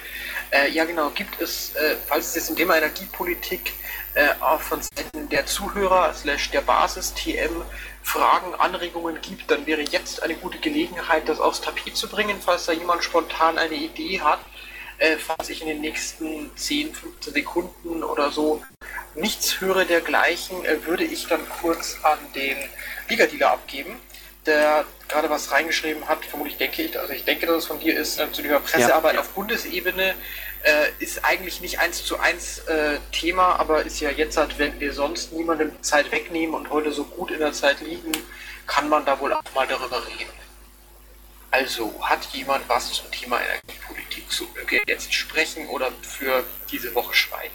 Äh, 0.54 0.70
ja, 0.70 0.86
genau. 0.86 1.10
Gibt 1.10 1.42
es, 1.42 1.74
äh, 1.76 1.96
falls 2.06 2.28
es 2.28 2.36
jetzt 2.36 2.50
im 2.52 2.56
Thema 2.56 2.78
Energiepolitik 2.78 3.74
äh, 4.13 4.28
auch 4.39 4.62
von 4.62 4.80
Seiten 4.84 5.28
der 5.30 5.48
Zuhörer 5.48 6.13
slash 6.13 6.52
der 6.52 6.62
Basis 6.62 7.12
TM 7.16 7.63
Fragen, 8.04 8.54
Anregungen 8.56 9.20
gibt, 9.22 9.50
dann 9.50 9.66
wäre 9.66 9.82
jetzt 9.82 10.22
eine 10.22 10.36
gute 10.36 10.60
Gelegenheit, 10.60 11.28
das 11.28 11.39
aufs 11.39 11.62
Tapet 11.62 11.98
zu 11.98 12.08
bringen, 12.08 12.38
falls 12.39 12.68
da 12.68 12.74
jemand 12.74 13.04
spontan 13.04 13.58
eine 13.58 13.74
Idee 13.74 14.22
hat. 14.22 14.39
Äh, 15.00 15.18
falls 15.18 15.50
ich 15.50 15.62
in 15.62 15.70
den 15.70 15.82
nächsten 15.82 16.56
10, 16.56 16.94
15 16.94 17.34
Sekunden 17.34 18.04
oder 18.04 18.30
so 18.30 18.62
nichts 19.16 19.60
höre 19.60 19.86
dergleichen, 19.86 20.63
äh, 20.66 20.86
würde 20.86 21.04
ich 21.04 21.26
dann 21.26 21.42
kurz 21.62 21.98
an 22.04 22.20
den 22.36 22.58
Liga-Dealer 23.10 23.54
abgeben 23.54 24.00
der 24.46 24.86
gerade 25.08 25.30
was 25.30 25.52
reingeschrieben 25.52 26.08
hat, 26.08 26.26
vermutlich 26.26 26.58
denke 26.58 26.82
ich, 26.82 27.00
also 27.00 27.14
ich 27.14 27.24
denke, 27.24 27.46
dass 27.46 27.58
es 27.58 27.66
von 27.66 27.80
dir 27.80 27.98
ist, 27.98 28.20
äh, 28.20 28.32
zu 28.32 28.42
dieser 28.42 28.60
Pressearbeit 28.60 29.16
ja. 29.16 29.20
auf 29.22 29.30
Bundesebene, 29.30 30.16
äh, 30.64 30.88
ist 31.00 31.24
eigentlich 31.24 31.62
nicht 31.62 31.80
eins 31.80 32.06
zu 32.06 32.20
eins 32.20 32.60
äh, 32.60 32.98
Thema, 33.12 33.60
aber 33.60 33.84
ist 33.84 34.00
ja 34.00 34.10
jetzt 34.10 34.38
halt, 34.38 34.58
wenn 34.60 34.80
wir 34.80 34.94
sonst 34.94 35.34
niemandem 35.34 35.72
Zeit 35.82 36.12
wegnehmen 36.12 36.56
und 36.56 36.70
heute 36.70 36.92
so 36.92 37.04
gut 37.04 37.32
in 37.32 37.40
der 37.40 37.54
Zeit 37.54 37.82
liegen, 37.82 38.12
kann 38.66 38.90
man 38.90 39.06
da 39.06 39.20
wohl 39.20 39.34
auch 39.34 39.44
mal 39.54 39.68
darüber 39.68 40.06
reden. 40.08 40.32
Also, 41.52 41.94
hat 42.02 42.26
jemand 42.32 42.68
was 42.68 42.94
zum 42.94 43.12
Thema 43.12 43.40
Energiepolitik? 43.40 44.32
So, 44.32 44.48
möge 44.56 44.82
jetzt 44.88 45.14
sprechen 45.14 45.68
oder 45.68 45.92
für 46.02 46.44
diese 46.72 46.96
Woche 46.96 47.14
schweigen? 47.14 47.54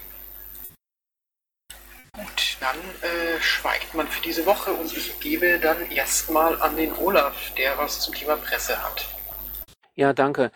Dann 2.61 2.77
äh, 2.77 3.41
schweigt 3.41 3.95
man 3.95 4.09
für 4.09 4.23
diese 4.23 4.45
Woche 4.47 4.73
und 4.73 4.97
ich 4.97 5.21
gebe 5.21 5.59
dann 5.61 5.91
erstmal 5.91 6.61
an 6.61 6.77
den 6.77 6.93
Olaf, 6.95 7.53
der 7.57 7.79
was 7.79 8.01
zum 8.01 8.15
Thema 8.15 8.37
Presse 8.37 8.83
hat. 8.83 9.07
Ja, 9.95 10.13
danke. 10.13 10.51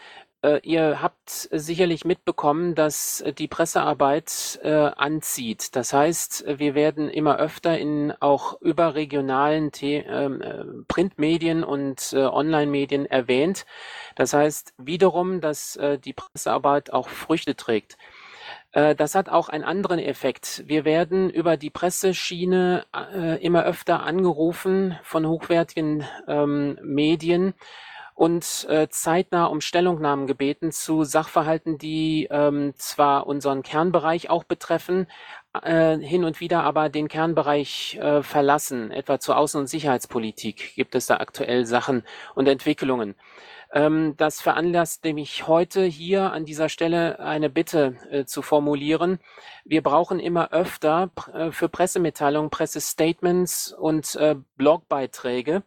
Äh, 0.44 0.60
ihr 0.64 1.00
habt 1.00 1.30
sicherlich 1.30 2.04
mitbekommen, 2.04 2.74
dass 2.74 3.24
die 3.38 3.46
Pressearbeit 3.46 4.58
äh, 4.64 4.70
anzieht. 4.72 5.76
Das 5.76 5.92
heißt, 5.92 6.44
wir 6.58 6.74
werden 6.74 7.08
immer 7.08 7.38
öfter 7.38 7.78
in 7.78 8.12
auch 8.18 8.60
überregionalen 8.60 9.70
The 9.72 9.94
ähm, 9.94 10.42
äh, 10.42 10.64
Printmedien 10.88 11.62
und 11.62 12.12
äh, 12.12 12.24
Online-Medien 12.24 13.06
erwähnt. 13.06 13.66
Das 14.16 14.32
heißt 14.32 14.74
wiederum, 14.78 15.40
dass 15.40 15.76
äh, 15.76 15.98
die 15.98 16.12
Pressearbeit 16.12 16.92
auch 16.92 17.08
Früchte 17.08 17.54
trägt. 17.54 17.96
Äh, 18.72 18.94
das 18.94 19.14
hat 19.14 19.28
auch 19.28 19.48
einen 19.48 19.64
anderen 19.64 19.98
Effekt. 19.98 20.64
Wir 20.66 20.84
werden 20.84 21.30
über 21.30 21.56
die 21.56 21.70
Presseschiene 21.70 22.84
äh, 23.14 23.42
immer 23.42 23.64
öfter 23.64 24.02
angerufen 24.02 24.98
von 25.02 25.26
hochwertigen 25.26 26.04
ähm, 26.26 26.78
Medien 26.82 27.54
und 28.14 28.66
äh, 28.68 28.88
zeitnah 28.88 29.46
um 29.46 29.60
Stellungnahmen 29.60 30.26
gebeten 30.26 30.70
zu 30.70 31.04
Sachverhalten, 31.04 31.78
die 31.78 32.28
ähm, 32.30 32.74
zwar 32.76 33.26
unseren 33.26 33.62
Kernbereich 33.62 34.30
auch 34.30 34.44
betreffen, 34.44 35.06
hin 35.64 36.24
und 36.24 36.40
wieder 36.40 36.62
aber 36.62 36.88
den 36.88 37.08
Kernbereich 37.08 38.00
verlassen. 38.22 38.90
Etwa 38.90 39.20
zur 39.20 39.36
Außen- 39.36 39.58
und 39.58 39.66
Sicherheitspolitik 39.66 40.74
gibt 40.76 40.94
es 40.94 41.04
da 41.04 41.18
aktuell 41.18 41.66
Sachen 41.66 42.04
und 42.34 42.48
Entwicklungen. 42.48 43.16
Ähm, 43.72 44.14
das 44.18 44.40
veranlasst 44.40 45.04
mich 45.04 45.46
heute 45.46 45.82
hier 45.84 46.32
an 46.32 46.44
dieser 46.44 46.68
Stelle 46.68 47.18
eine 47.20 47.48
Bitte 47.48 47.96
äh, 48.10 48.24
zu 48.24 48.42
formulieren. 48.42 49.18
Wir 49.64 49.82
brauchen 49.82 50.20
immer 50.20 50.52
öfter 50.52 51.10
äh, 51.32 51.50
für 51.50 51.68
Pressemitteilungen, 51.68 52.50
Pressestatements 52.50 53.72
und 53.72 54.14
äh, 54.16 54.36
Blogbeiträge 54.56 55.62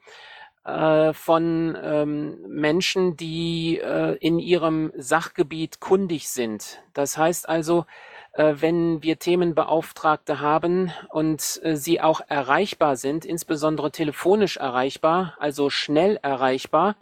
äh, 0.65 1.13
von 1.13 1.77
ähm, 1.81 2.37
Menschen, 2.47 3.17
die 3.17 3.79
äh, 3.79 4.17
in 4.19 4.39
ihrem 4.39 4.91
Sachgebiet 4.95 5.79
kundig 5.79 6.29
sind. 6.29 6.83
Das 6.93 7.17
heißt 7.17 7.49
also, 7.49 7.85
äh, 8.33 8.53
wenn 8.59 9.01
wir 9.01 9.17
Themenbeauftragte 9.17 10.39
haben 10.41 10.91
und 11.09 11.41
sie 11.41 12.01
auch 12.01 12.21
erreichbar 12.27 12.97
sind, 12.97 13.25
insbesondere 13.25 13.91
telefonisch 13.91 14.57
erreichbar, 14.57 15.35
also 15.39 15.69
schnell 15.71 16.19
erreichbar, 16.21 16.95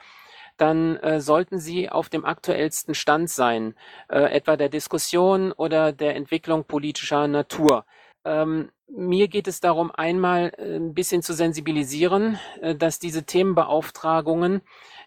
dann 0.64 0.96
äh, 0.96 1.20
sollten 1.20 1.60
sie 1.60 1.90
auf 1.90 2.08
dem 2.08 2.24
aktuellsten 2.24 2.96
Stand 2.96 3.30
sein, 3.30 3.76
äh, 4.08 4.32
etwa 4.34 4.56
der 4.56 4.70
Diskussion 4.70 5.52
oder 5.52 5.92
der 5.92 6.16
Entwicklung 6.16 6.64
politischer 6.64 7.28
Natur. 7.28 7.86
Ähm, 8.24 8.70
mir 8.88 9.28
geht 9.28 9.50
es 9.50 9.60
darum, 9.60 9.92
einmal 9.92 10.54
äh, 10.58 10.78
ein 10.78 10.94
bisschen 10.94 11.22
zu 11.22 11.34
sensibilisieren, 11.34 12.40
äh, 12.62 12.76
dass 12.76 12.98
diese 13.00 13.24
Themenbeauftragungen 13.24 14.62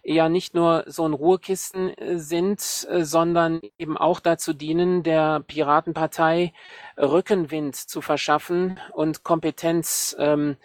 ja 0.05 0.29
nicht 0.29 0.53
nur 0.55 0.85
so 0.89 1.09
ein 1.09 1.15
Ruhekisten 1.15 1.97
äh, 1.97 2.19
sind, 2.19 2.61
sondern 2.61 3.63
eben 3.79 3.97
auch 3.97 4.21
dazu 4.21 4.53
dienen, 4.53 5.03
der 5.05 5.41
Piratenpartei 5.41 6.53
Rückenwind 6.99 7.77
zu 7.77 8.03
verschaffen 8.03 8.79
und 8.93 9.25
Kompetenz 9.25 10.15
ähm, 10.19 10.59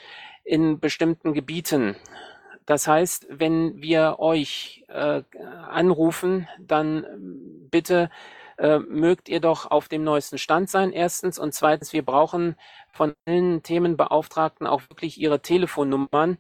in 0.44 0.82
bestimmten 0.82 1.34
Gebieten 1.34 1.96
das 2.72 2.88
heißt, 2.88 3.28
wenn 3.30 3.82
wir 3.82 4.20
euch 4.20 4.86
äh, 4.88 5.24
anrufen, 5.70 6.48
dann 6.58 7.06
bitte 7.70 8.10
äh, 8.58 8.80
mögt 8.80 9.28
ihr 9.28 9.42
doch 9.42 9.70
auf 9.70 9.90
dem 9.90 10.06
neuesten 10.06 10.38
Stand 10.38 10.70
sein, 10.70 10.94
erstens. 10.94 11.38
Und 11.38 11.54
zweitens, 11.54 11.92
wir 11.92 12.06
brauchen 12.06 12.56
von 12.94 13.14
allen 13.26 13.62
Themenbeauftragten 13.62 14.68
auch 14.68 14.84
wirklich 14.90 15.20
ihre 15.20 15.42
Telefonnummern. 15.42 16.38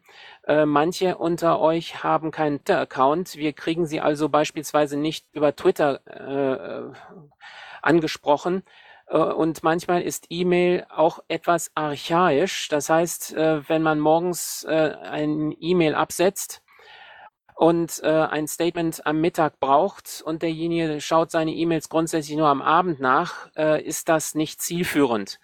Äh, 0.48 0.66
manche 0.66 1.18
unter 1.18 1.60
euch 1.60 2.02
haben 2.02 2.32
keinen 2.32 2.60
Twitter-Account. 2.60 3.36
Wir 3.36 3.52
kriegen 3.52 3.86
sie 3.86 4.00
also 4.00 4.30
beispielsweise 4.30 4.96
nicht 4.96 5.26
über 5.34 5.54
Twitter 5.54 6.00
äh, 6.08 6.94
angesprochen. 7.82 8.64
Äh, 9.12 9.18
und 9.18 9.64
manchmal 9.64 10.02
ist 10.02 10.28
E-Mail 10.30 10.86
auch 10.90 11.20
etwas 11.28 11.72
archaisch. 11.76 12.70
Das 12.70 12.90
heißt, 12.90 13.34
äh, 13.36 13.68
wenn 13.70 13.82
man 13.84 14.00
morgens 14.00 14.66
äh, 14.68 14.96
ein 15.04 15.56
E-Mail 15.60 15.96
absetzt 15.96 16.64
und 17.56 18.04
ein 18.04 18.48
Statement 18.48 19.06
am 19.06 19.22
Mittag 19.22 19.60
braucht 19.60 20.24
und 20.26 20.42
derjenige 20.42 21.00
schaut 21.00 21.30
seine 21.30 21.54
E-Mails 21.54 21.90
grundsätzlich 21.90 22.36
nur 22.36 22.48
am 22.48 22.60
Abend 22.60 23.00
nach, 23.00 23.52
ist 23.54 24.10
das 24.10 24.34
nicht 24.34 24.60
zielführend. 24.64 25.40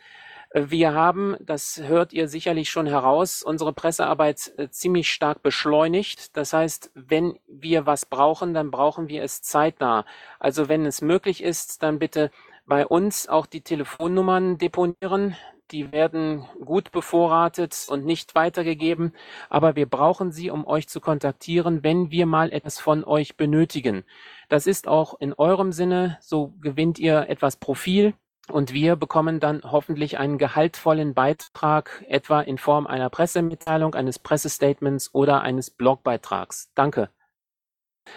Wir 0.52 0.96
haben, 0.96 1.36
das 1.40 1.80
hört 1.84 2.14
ihr 2.14 2.28
sicherlich 2.28 2.72
schon 2.72 2.88
heraus, 2.88 3.44
unsere 3.44 3.72
Pressearbeit 3.72 4.52
ziemlich 4.72 5.12
stark 5.12 5.44
beschleunigt. 5.44 6.36
Das 6.36 6.54
heißt, 6.54 6.90
wenn 6.96 7.38
wir 7.48 7.86
was 7.86 8.08
brauchen, 8.08 8.56
dann 8.56 8.72
brauchen 8.72 9.10
wir 9.10 9.22
es 9.22 9.44
zeitnah. 9.44 10.04
Also 10.40 10.70
wenn 10.70 10.88
es 10.88 11.02
möglich 11.04 11.44
ist, 11.44 11.84
dann 11.84 12.00
bitte 12.00 12.32
bei 12.68 12.86
uns 12.86 13.28
auch 13.28 13.46
die 13.46 13.62
Telefonnummern 13.62 14.58
deponieren. 14.58 15.36
Die 15.72 15.92
werden 15.92 16.46
gut 16.64 16.92
bevorratet 16.92 17.88
und 17.90 18.06
nicht 18.06 18.36
weitergegeben, 18.36 19.14
aber 19.50 19.76
wir 19.76 19.86
brauchen 19.86 20.32
sie, 20.32 20.50
um 20.50 20.66
euch 20.66 20.88
zu 20.88 21.02
kontaktieren, 21.02 21.84
wenn 21.84 22.10
wir 22.10 22.26
mal 22.26 22.54
etwas 22.54 22.80
von 22.80 23.04
euch 23.04 23.36
benötigen. 23.36 24.06
Das 24.48 24.66
ist 24.66 24.88
auch 24.88 25.20
in 25.20 25.34
eurem 25.34 25.74
Sinne, 25.74 26.18
so 26.22 26.54
gewinnt 26.62 27.00
ihr 27.00 27.28
etwas 27.28 27.58
Profil 27.58 28.14
und 28.50 28.72
wir 28.72 28.96
bekommen 28.96 29.42
dann 29.42 29.62
hoffentlich 29.64 30.18
einen 30.20 30.38
gehaltvollen 30.38 31.14
Beitrag, 31.14 32.06
etwa 32.08 32.40
in 32.40 32.58
Form 32.58 32.88
einer 32.88 33.10
Pressemitteilung, 33.10 33.94
eines 33.94 34.20
Pressestatements 34.20 35.14
oder 35.14 35.42
eines 35.42 35.70
Blogbeitrags. 35.70 36.72
Danke. 36.76 37.10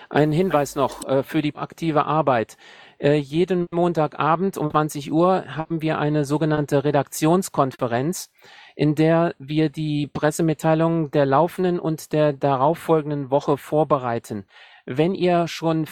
Ein 0.08 0.30
Hinweis 0.30 0.76
noch 0.76 1.04
äh, 1.04 1.24
für 1.24 1.42
die 1.42 1.56
aktive 1.56 2.04
Arbeit. 2.04 2.56
Äh, 3.00 3.14
jeden 3.14 3.66
Montagabend 3.72 4.58
um 4.58 4.70
20 4.70 5.10
Uhr 5.10 5.56
haben 5.56 5.80
wir 5.80 5.98
eine 5.98 6.26
sogenannte 6.26 6.84
Redaktionskonferenz, 6.84 8.28
in 8.76 8.94
der 8.94 9.34
wir 9.38 9.70
die 9.70 10.06
Pressemitteilungen 10.06 11.10
der 11.10 11.24
laufenden 11.24 11.80
und 11.80 12.12
der 12.12 12.34
darauffolgenden 12.34 13.30
Woche 13.30 13.56
vorbereiten. 13.56 14.44
Wenn 14.84 15.14
ihr 15.14 15.48
schon 15.48 15.86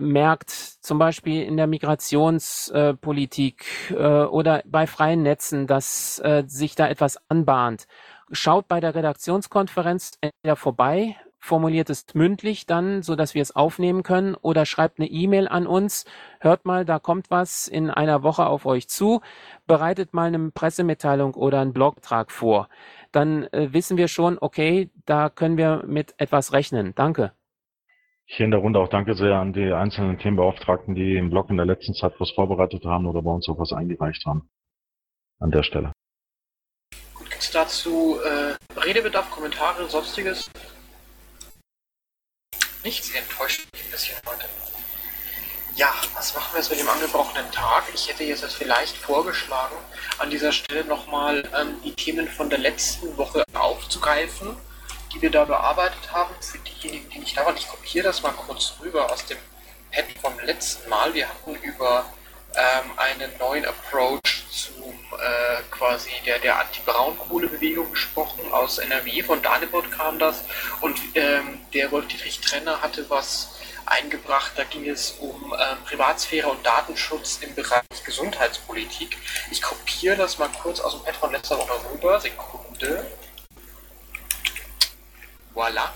merkt, 0.00 0.48
zum 0.50 0.98
Beispiel 0.98 1.42
in 1.42 1.58
der 1.58 1.66
Migrationspolitik 1.66 3.66
äh, 3.90 3.94
äh, 3.94 4.24
oder 4.24 4.62
bei 4.64 4.86
freien 4.86 5.22
Netzen, 5.22 5.66
dass 5.66 6.18
äh, 6.20 6.44
sich 6.46 6.74
da 6.74 6.88
etwas 6.88 7.18
anbahnt, 7.28 7.86
schaut 8.32 8.66
bei 8.66 8.80
der 8.80 8.94
Redaktionskonferenz 8.94 10.12
entweder 10.22 10.56
vorbei 10.56 11.16
formuliert 11.38 11.90
es 11.90 12.06
mündlich 12.14 12.66
dann, 12.66 13.02
so 13.02 13.16
dass 13.16 13.34
wir 13.34 13.42
es 13.42 13.54
aufnehmen 13.54 14.02
können 14.02 14.34
oder 14.34 14.66
schreibt 14.66 14.98
eine 14.98 15.08
E-Mail 15.08 15.48
an 15.48 15.66
uns. 15.66 16.04
Hört 16.40 16.64
mal, 16.64 16.84
da 16.84 16.98
kommt 16.98 17.30
was 17.30 17.68
in 17.68 17.90
einer 17.90 18.22
Woche 18.22 18.46
auf 18.46 18.66
euch 18.66 18.88
zu. 18.88 19.20
Bereitet 19.66 20.14
mal 20.14 20.26
eine 20.26 20.50
Pressemitteilung 20.50 21.34
oder 21.34 21.60
einen 21.60 21.72
Blogtrag 21.72 22.30
vor. 22.30 22.68
Dann 23.12 23.44
äh, 23.52 23.72
wissen 23.72 23.96
wir 23.96 24.08
schon, 24.08 24.38
okay, 24.40 24.90
da 25.04 25.28
können 25.28 25.56
wir 25.56 25.84
mit 25.86 26.14
etwas 26.18 26.52
rechnen. 26.52 26.94
Danke. 26.94 27.32
Hier 28.28 28.44
in 28.44 28.50
der 28.50 28.60
Runde 28.60 28.80
auch 28.80 28.88
danke 28.88 29.14
sehr 29.14 29.36
an 29.36 29.52
die 29.52 29.72
einzelnen 29.72 30.18
Themenbeauftragten, 30.18 30.96
die 30.96 31.16
im 31.16 31.30
Blog 31.30 31.48
in 31.48 31.56
der 31.56 31.66
letzten 31.66 31.94
Zeit 31.94 32.14
was 32.18 32.32
vorbereitet 32.32 32.84
haben 32.84 33.06
oder 33.06 33.22
bei 33.22 33.30
uns 33.30 33.48
auch 33.48 33.58
was 33.58 33.72
eingereicht 33.72 34.26
haben. 34.26 34.48
An 35.38 35.52
der 35.52 35.62
Stelle. 35.62 35.92
Gibt 37.20 37.38
es 37.38 37.52
dazu 37.52 38.16
äh, 38.24 38.80
Redebedarf, 38.80 39.30
Kommentare, 39.30 39.88
sonstiges? 39.88 40.50
Nichts. 42.86 43.10
Ihr 43.10 43.18
enttäuscht 43.18 43.66
mich 43.72 43.84
ein 43.84 43.90
bisschen 43.90 44.16
heute. 44.26 44.48
Ja, 45.74 45.92
was 46.14 46.34
machen 46.34 46.54
wir 46.54 46.60
jetzt 46.60 46.70
mit 46.70 46.78
dem 46.78 46.88
angebrochenen 46.88 47.50
Tag? 47.50 47.84
Ich 47.92 48.08
hätte 48.08 48.24
jetzt 48.24 48.44
vielleicht 48.54 48.96
vorgeschlagen, 48.96 49.76
an 50.18 50.30
dieser 50.30 50.52
Stelle 50.52 50.84
nochmal 50.84 51.46
ähm, 51.54 51.78
die 51.84 51.92
Themen 51.92 52.28
von 52.28 52.48
der 52.48 52.60
letzten 52.60 53.14
Woche 53.18 53.44
aufzugreifen, 53.52 54.56
die 55.12 55.20
wir 55.20 55.30
da 55.30 55.44
bearbeitet 55.44 56.12
haben. 56.12 56.34
Für 56.40 56.58
diejenigen, 56.58 57.10
die 57.10 57.18
nicht 57.18 57.36
da 57.36 57.44
waren, 57.44 57.56
ich 57.56 57.68
kopiere 57.68 58.04
das 58.04 58.22
mal 58.22 58.32
kurz 58.32 58.74
rüber 58.80 59.12
aus 59.12 59.26
dem 59.26 59.38
Pad 59.90 60.06
vom 60.22 60.38
letzten 60.40 60.88
Mal. 60.88 61.12
Wir 61.12 61.28
hatten 61.28 61.56
über 61.56 62.10
ähm, 62.54 62.92
einen 62.96 63.36
neuen 63.38 63.66
Approach 63.66 64.35
äh, 65.12 65.62
quasi 65.70 66.10
der, 66.24 66.38
der 66.38 66.58
Anti-Braunkohle-Bewegung 66.60 67.90
gesprochen 67.90 68.52
aus 68.52 68.78
NRW, 68.78 69.22
von 69.22 69.42
Danebot 69.42 69.90
kam 69.92 70.18
das 70.18 70.44
und 70.80 70.98
ähm, 71.14 71.60
der 71.74 71.90
Wolf-Dietrich 71.92 72.40
Trenner 72.40 72.82
hatte 72.82 73.08
was 73.08 73.56
eingebracht, 73.86 74.52
da 74.56 74.64
ging 74.64 74.88
es 74.88 75.12
um 75.12 75.54
äh, 75.54 75.76
Privatsphäre 75.86 76.48
und 76.48 76.64
Datenschutz 76.66 77.38
im 77.40 77.54
Bereich 77.54 77.84
Gesundheitspolitik. 78.04 79.16
Ich 79.50 79.62
kopiere 79.62 80.16
das 80.16 80.38
mal 80.38 80.50
kurz 80.60 80.80
aus 80.80 80.92
dem 80.92 81.04
Pad 81.04 81.16
von 81.16 81.32
letzter 81.32 81.58
Woche 81.58 81.80
rüber, 81.92 82.20
Sekunde. 82.20 83.06
Voila. 85.54 85.94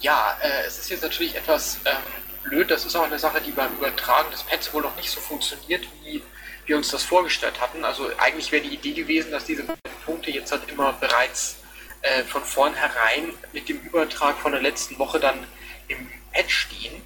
Ja, 0.00 0.38
äh, 0.40 0.66
es 0.66 0.78
ist 0.78 0.90
jetzt 0.90 1.02
natürlich 1.02 1.34
etwas 1.34 1.80
ähm, 1.84 1.96
blöd, 2.44 2.70
das 2.70 2.84
ist 2.84 2.96
auch 2.96 3.04
eine 3.04 3.18
Sache, 3.18 3.40
die 3.40 3.50
beim 3.50 3.72
Übertragen 3.74 4.30
des 4.30 4.42
Pads 4.44 4.72
wohl 4.72 4.82
noch 4.82 4.96
nicht 4.96 5.10
so 5.10 5.20
funktioniert, 5.20 5.86
wie 6.02 6.22
wir 6.70 6.76
uns 6.76 6.88
das 6.88 7.02
vorgestellt 7.02 7.60
hatten. 7.60 7.84
Also 7.84 8.08
eigentlich 8.16 8.52
wäre 8.52 8.62
die 8.62 8.74
Idee 8.74 8.92
gewesen, 8.92 9.32
dass 9.32 9.44
diese 9.44 9.64
Punkte 10.06 10.30
jetzt 10.30 10.52
halt 10.52 10.62
immer 10.70 10.92
bereits 10.92 11.56
äh, 12.02 12.22
von 12.22 12.44
vornherein 12.44 13.34
mit 13.52 13.68
dem 13.68 13.80
Übertrag 13.80 14.38
von 14.38 14.52
der 14.52 14.62
letzten 14.62 14.96
Woche 14.98 15.18
dann 15.18 15.46
im 15.88 16.08
Pad 16.32 16.48
stehen. 16.48 17.02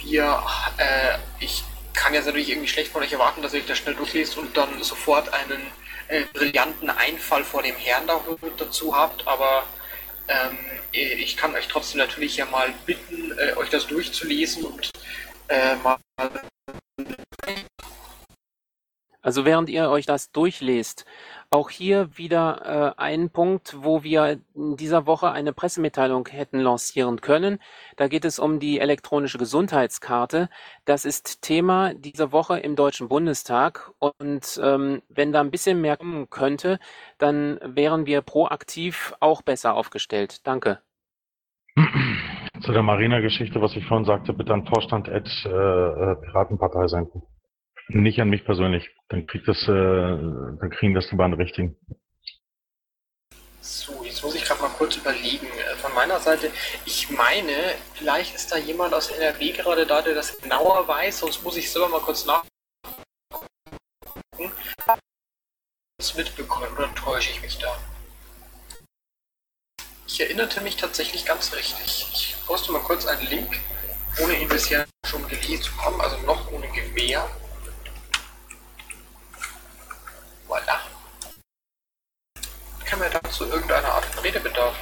Wir, 0.00 0.44
äh, 0.76 1.16
ich 1.40 1.64
kann 1.94 2.12
jetzt 2.12 2.26
natürlich 2.26 2.50
irgendwie 2.50 2.68
schlecht 2.68 2.92
von 2.92 3.02
euch 3.02 3.12
erwarten, 3.12 3.40
dass 3.40 3.54
ihr 3.54 3.60
euch 3.60 3.66
das 3.66 3.78
schnell 3.78 3.94
durchlest 3.94 4.36
und 4.36 4.54
dann 4.54 4.82
sofort 4.82 5.32
einen 5.32 5.66
äh, 6.08 6.24
brillanten 6.34 6.90
Einfall 6.90 7.42
vor 7.42 7.62
dem 7.62 7.74
Herrn 7.74 8.06
dazu 8.58 8.94
habt, 8.94 9.26
aber 9.26 9.64
ähm, 10.28 10.58
ich 10.92 11.38
kann 11.38 11.54
euch 11.54 11.68
trotzdem 11.68 11.98
natürlich 11.98 12.36
ja 12.36 12.44
mal 12.44 12.72
bitten, 12.84 13.32
äh, 13.38 13.54
euch 13.56 13.70
das 13.70 13.86
durchzulesen 13.86 14.64
und 14.64 14.90
äh, 15.48 15.74
mal 15.76 15.96
also 19.26 19.44
während 19.44 19.68
ihr 19.68 19.90
euch 19.90 20.06
das 20.06 20.30
durchlest, 20.30 21.04
auch 21.50 21.68
hier 21.68 22.16
wieder 22.16 22.94
äh, 22.96 23.02
ein 23.02 23.28
Punkt, 23.30 23.74
wo 23.80 24.04
wir 24.04 24.38
in 24.54 24.76
dieser 24.76 25.04
Woche 25.04 25.32
eine 25.32 25.52
Pressemitteilung 25.52 26.28
hätten 26.28 26.60
lancieren 26.60 27.20
können. 27.20 27.58
Da 27.96 28.06
geht 28.06 28.24
es 28.24 28.38
um 28.38 28.60
die 28.60 28.78
elektronische 28.78 29.36
Gesundheitskarte. 29.36 30.48
Das 30.84 31.04
ist 31.04 31.42
Thema 31.42 31.92
dieser 31.92 32.30
Woche 32.30 32.60
im 32.60 32.76
Deutschen 32.76 33.08
Bundestag. 33.08 33.90
Und 33.98 34.60
ähm, 34.62 35.02
wenn 35.08 35.32
da 35.32 35.40
ein 35.40 35.50
bisschen 35.50 35.80
mehr 35.80 35.96
kommen 35.96 36.30
könnte, 36.30 36.78
dann 37.18 37.58
wären 37.64 38.06
wir 38.06 38.20
proaktiv 38.20 39.12
auch 39.18 39.42
besser 39.42 39.74
aufgestellt. 39.74 40.46
Danke. 40.46 40.78
Zu 42.60 42.70
der 42.70 42.84
Marina-Geschichte, 42.84 43.60
was 43.60 43.74
ich 43.74 43.84
vorhin 43.86 44.06
sagte, 44.06 44.32
bitte 44.32 44.54
an 44.54 44.68
Vorstand 44.68 45.08
at, 45.08 45.28
äh, 45.44 45.48
äh 45.48 46.14
Piratenpartei 46.14 46.86
senden. 46.86 47.22
Nicht 47.88 48.20
an 48.20 48.30
mich 48.30 48.44
persönlich. 48.44 48.90
Dann 49.08 49.26
kriegt 49.26 49.46
das, 49.46 49.62
äh, 49.62 49.66
dann 49.66 50.70
kriegen 50.70 50.94
das 50.94 51.08
die 51.08 51.16
Bahn 51.16 51.32
richtigen. 51.32 51.76
So, 53.60 54.04
jetzt 54.04 54.22
muss 54.22 54.34
ich 54.34 54.44
gerade 54.44 54.62
mal 54.62 54.70
kurz 54.70 54.96
überlegen. 54.96 55.46
Äh, 55.46 55.76
von 55.76 55.92
meiner 55.94 56.20
Seite, 56.20 56.50
ich 56.84 57.10
meine, 57.10 57.52
vielleicht 57.94 58.34
ist 58.34 58.50
da 58.52 58.56
jemand 58.56 58.94
aus 58.94 59.10
NRW 59.10 59.52
gerade 59.52 59.86
da, 59.86 60.02
der 60.02 60.14
das 60.14 60.38
genauer 60.38 60.86
weiß, 60.86 61.18
sonst 61.18 61.42
muss 61.42 61.56
ich 61.56 61.70
selber 61.70 61.88
mal 61.88 62.00
kurz 62.00 62.24
nachgucken. 62.26 62.50
Das 65.98 66.14
mitbekommen, 66.14 66.72
oder 66.76 66.94
täusche 66.94 67.30
ich 67.30 67.42
mich 67.42 67.58
da? 67.58 67.76
Ich 70.06 70.20
erinnerte 70.20 70.60
mich 70.60 70.76
tatsächlich 70.76 71.24
ganz 71.24 71.54
richtig. 71.54 72.06
Ich 72.12 72.36
poste 72.46 72.72
mal 72.72 72.82
kurz 72.82 73.06
einen 73.06 73.26
Link, 73.26 73.58
ohne 74.22 74.40
ihn 74.40 74.48
bisher 74.48 74.86
schon 75.04 75.26
gelesen 75.28 75.62
zu 75.62 75.76
haben, 75.82 76.00
also 76.00 76.16
noch 76.18 76.50
ohne 76.52 76.68
Gewehr. 76.68 77.28
Voilà. 80.56 80.80
Kann 82.86 82.98
mir 82.98 83.10
dazu 83.10 83.44
irgendeine 83.44 83.88
Art 83.88 84.06
von 84.06 84.22
Redebedarf? 84.22 84.74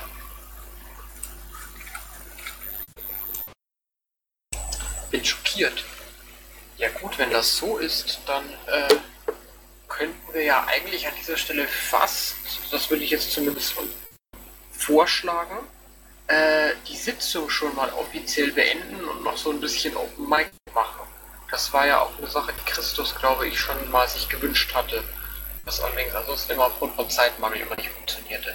Bin 5.10 5.24
schockiert. 5.24 5.84
Ja 6.76 6.90
gut, 6.90 7.18
wenn 7.18 7.30
das 7.30 7.56
so 7.56 7.78
ist, 7.78 8.20
dann 8.26 8.44
äh, 8.66 8.94
könnten 9.88 10.32
wir 10.32 10.44
ja 10.44 10.64
eigentlich 10.64 11.08
an 11.08 11.14
dieser 11.18 11.36
Stelle 11.36 11.66
fast, 11.66 12.36
das 12.70 12.88
würde 12.88 13.02
ich 13.02 13.10
jetzt 13.10 13.32
zumindest 13.32 13.74
vorschlagen, 14.70 15.58
äh, 16.28 16.74
die 16.86 16.96
Sitzung 16.96 17.50
schon 17.50 17.74
mal 17.74 17.92
offiziell 17.94 18.52
beenden 18.52 19.04
und 19.04 19.24
noch 19.24 19.36
so 19.36 19.50
ein 19.50 19.60
bisschen 19.60 19.96
Open 19.96 20.28
Mic 20.28 20.50
machen. 20.72 21.08
Das 21.50 21.72
war 21.72 21.84
ja 21.84 22.00
auch 22.00 22.16
eine 22.18 22.28
Sache, 22.28 22.52
die 22.52 22.70
Christus, 22.70 23.12
glaube 23.16 23.48
ich, 23.48 23.58
schon 23.58 23.90
mal 23.90 24.08
sich 24.08 24.28
gewünscht 24.28 24.72
hatte 24.72 25.02
was 25.64 25.80
allerdings 25.80 26.14
ansonsten 26.14 26.52
immer 26.52 26.66
aufgrund 26.66 26.94
von 26.94 27.08
Zeitmangel 27.08 27.60
immer 27.60 27.76
nicht 27.76 27.90
funktionierte. 27.90 28.54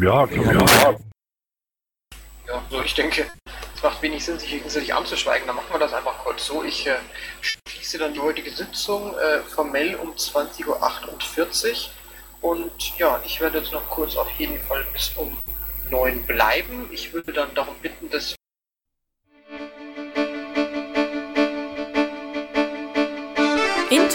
Ja, 0.00 0.26
man 0.26 0.58
ja. 0.58 0.96
ja, 2.46 2.64
so 2.70 2.82
ich 2.82 2.94
denke, 2.94 3.26
es 3.74 3.82
macht 3.82 4.00
wenig 4.02 4.24
Sinn, 4.24 4.38
sich 4.38 4.50
gegenseitig 4.50 4.94
anzuschweigen. 4.94 5.46
Dann 5.46 5.56
machen 5.56 5.70
wir 5.70 5.78
das 5.78 5.92
einfach 5.92 6.18
kurz 6.18 6.46
so. 6.46 6.62
Ich 6.62 6.86
äh, 6.86 6.96
schließe 7.40 7.98
dann 7.98 8.14
die 8.14 8.20
heutige 8.20 8.50
Sitzung 8.50 9.16
äh, 9.18 9.40
formell 9.40 9.96
um 9.96 10.12
20.48 10.12 10.66
Uhr. 10.66 12.50
Und 12.52 12.98
ja, 12.98 13.20
ich 13.24 13.40
werde 13.40 13.58
jetzt 13.58 13.72
noch 13.72 13.88
kurz 13.90 14.16
auf 14.16 14.30
jeden 14.38 14.60
Fall 14.60 14.86
bis 14.92 15.10
um 15.16 15.36
9 15.90 16.26
bleiben. 16.26 16.88
Ich 16.92 17.12
würde 17.12 17.32
dann 17.32 17.54
darum 17.54 17.74
bitten, 17.82 18.10
dass 18.10 18.35